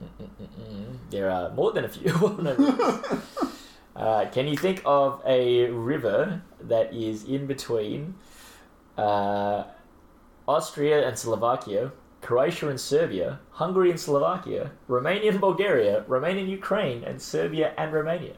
Mm-mm-mm-mm. 0.04 0.98
There 1.10 1.30
are 1.30 1.50
more 1.52 1.72
than 1.74 1.86
a 1.86 1.90
few 1.90 2.14
well-known 2.22 2.58
rivers. 2.58 3.06
Uh, 3.96 4.30
can 4.32 4.48
you 4.48 4.56
think 4.56 4.82
of 4.86 5.22
a 5.28 5.68
river 5.72 6.42
that 6.62 6.94
is 6.94 7.26
in 7.26 7.48
between 7.48 8.16
uh, 8.98 9.66
Austria 10.48 11.06
and 11.06 11.20
Slovakia, 11.20 11.92
Croatia 12.22 12.70
and 12.70 12.80
Serbia, 12.80 13.40
Hungary 13.52 13.90
and 13.92 14.00
Slovakia, 14.00 14.72
Romania 14.88 15.32
and 15.32 15.42
Bulgaria, 15.42 16.04
Romania 16.08 16.42
and 16.44 16.52
Ukraine, 16.52 17.04
and 17.04 17.22
Serbia 17.22 17.74
and 17.78 17.94
Romania? 17.94 18.34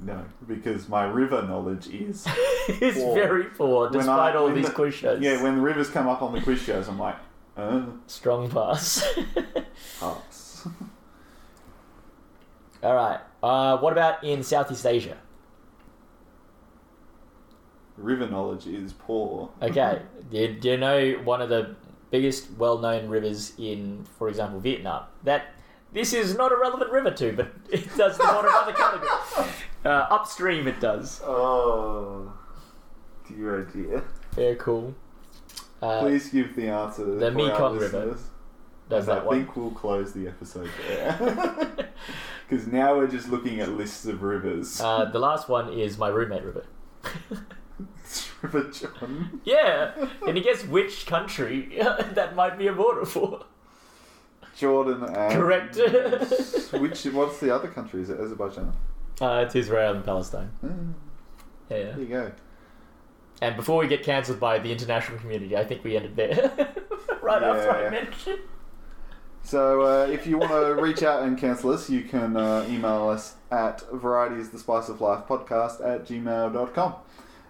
no, 0.00 0.24
because 0.46 0.88
my 0.88 1.04
river 1.04 1.42
knowledge 1.42 1.88
is 1.88 2.24
it's 2.68 2.98
Poor. 2.98 3.14
very 3.14 3.44
poor, 3.44 3.90
despite 3.90 4.34
I- 4.34 4.38
all 4.38 4.50
these 4.52 4.66
the- 4.66 4.72
quiz 4.72 4.94
shows. 4.94 5.20
yeah. 5.20 5.42
When 5.42 5.56
the 5.56 5.62
rivers 5.62 5.90
come 5.90 6.08
up 6.08 6.22
on 6.22 6.32
the 6.32 6.40
quiz 6.40 6.60
shows, 6.62 6.88
I'm 6.88 6.98
like, 6.98 7.16
uh, 7.56 7.82
Strong 8.06 8.50
pass. 8.50 9.06
pass. 10.00 10.66
all 12.82 12.94
right. 12.94 13.20
Uh, 13.42 13.76
what 13.78 13.92
about 13.92 14.22
in 14.24 14.42
Southeast 14.42 14.86
Asia? 14.86 15.16
river 17.96 18.28
knowledge 18.28 18.64
is 18.68 18.92
poor. 18.92 19.50
Okay. 19.60 20.00
do, 20.30 20.38
you, 20.38 20.48
do 20.54 20.68
you 20.70 20.76
know 20.76 21.10
one 21.24 21.42
of 21.42 21.48
the 21.48 21.74
biggest 22.10 22.50
well-known 22.58 23.08
rivers 23.08 23.52
in, 23.58 24.04
for 24.18 24.28
example, 24.28 24.60
Vietnam? 24.60 25.04
That 25.24 25.54
this 25.92 26.12
is 26.12 26.36
not 26.36 26.52
a 26.52 26.56
relevant 26.56 26.90
river 26.90 27.10
to, 27.12 27.32
but 27.32 27.52
it 27.70 27.96
does 27.96 28.16
fall 28.16 28.38
under 28.38 28.48
another 28.48 28.72
category. 28.72 29.50
Uh, 29.84 29.88
upstream, 29.88 30.66
it 30.66 30.80
does. 30.80 31.20
Oh, 31.24 32.32
dear, 33.28 33.56
oh 33.56 33.64
dear. 33.64 34.04
Very 34.32 34.56
cool. 34.56 34.94
Uh, 35.80 36.00
Please 36.00 36.28
give 36.30 36.56
the 36.56 36.68
answer 36.68 37.04
the 37.04 37.18
for 37.18 37.24
our 37.26 37.30
Mekong 37.48 37.78
River 37.78 38.18
does 38.88 39.06
And 39.06 39.16
that 39.16 39.22
I 39.22 39.24
one. 39.26 39.36
think 39.38 39.56
we'll 39.56 39.70
close 39.70 40.12
the 40.12 40.26
episode 40.28 40.70
there. 40.88 41.88
Because 42.48 42.66
now 42.66 42.96
we're 42.96 43.08
just 43.08 43.28
looking 43.28 43.60
at 43.60 43.72
lists 43.72 44.06
of 44.06 44.22
rivers. 44.22 44.80
Uh, 44.80 45.04
the 45.04 45.18
last 45.18 45.50
one 45.50 45.70
is 45.70 45.98
my 45.98 46.08
roommate 46.08 46.44
river. 46.44 46.64
River 48.42 48.70
John. 48.70 49.40
Yeah, 49.44 49.92
and 50.26 50.36
he 50.36 50.42
guess 50.42 50.64
which 50.64 51.06
country 51.06 51.76
that 52.14 52.34
might 52.34 52.58
be 52.58 52.66
a 52.66 52.72
border 52.72 53.04
for? 53.04 53.44
Jordan 54.56 55.04
and 55.04 55.32
Correct. 55.32 55.76
which 56.72 57.04
what's 57.06 57.38
the 57.38 57.54
other 57.54 57.68
country? 57.68 58.02
Is 58.02 58.10
it 58.10 58.18
Azerbaijan? 58.20 58.72
Uh, 59.20 59.44
it's 59.46 59.54
Israel 59.54 59.94
and 59.94 60.04
Palestine. 60.04 60.50
Mm, 60.64 60.94
Yeah. 61.70 61.76
there 61.92 61.98
you 62.00 62.06
go. 62.06 62.32
And 63.40 63.54
before 63.56 63.78
we 63.78 63.86
get 63.86 64.02
cancelled 64.02 64.40
by 64.40 64.58
the 64.58 64.72
international 64.72 65.18
community, 65.18 65.56
I 65.56 65.64
think 65.64 65.84
we 65.84 65.96
ended 65.96 66.16
there. 66.16 66.52
right 67.22 67.42
after 67.42 67.70
I 67.70 67.88
mentioned. 67.90 68.40
So 69.44 69.82
uh, 69.82 70.06
if 70.10 70.26
you 70.26 70.38
want 70.38 70.50
to 70.50 70.74
reach 70.82 71.02
out 71.04 71.22
and 71.22 71.38
cancel 71.38 71.70
us, 71.70 71.88
you 71.88 72.02
can 72.02 72.36
uh, 72.36 72.66
email 72.68 73.08
us 73.08 73.36
at 73.50 73.82
varieties 73.92 74.50
the 74.50 74.58
spice 74.58 74.88
of 74.88 75.00
life 75.00 75.24
podcast 75.28 75.80
at 75.86 76.04
gmail.com. 76.06 76.94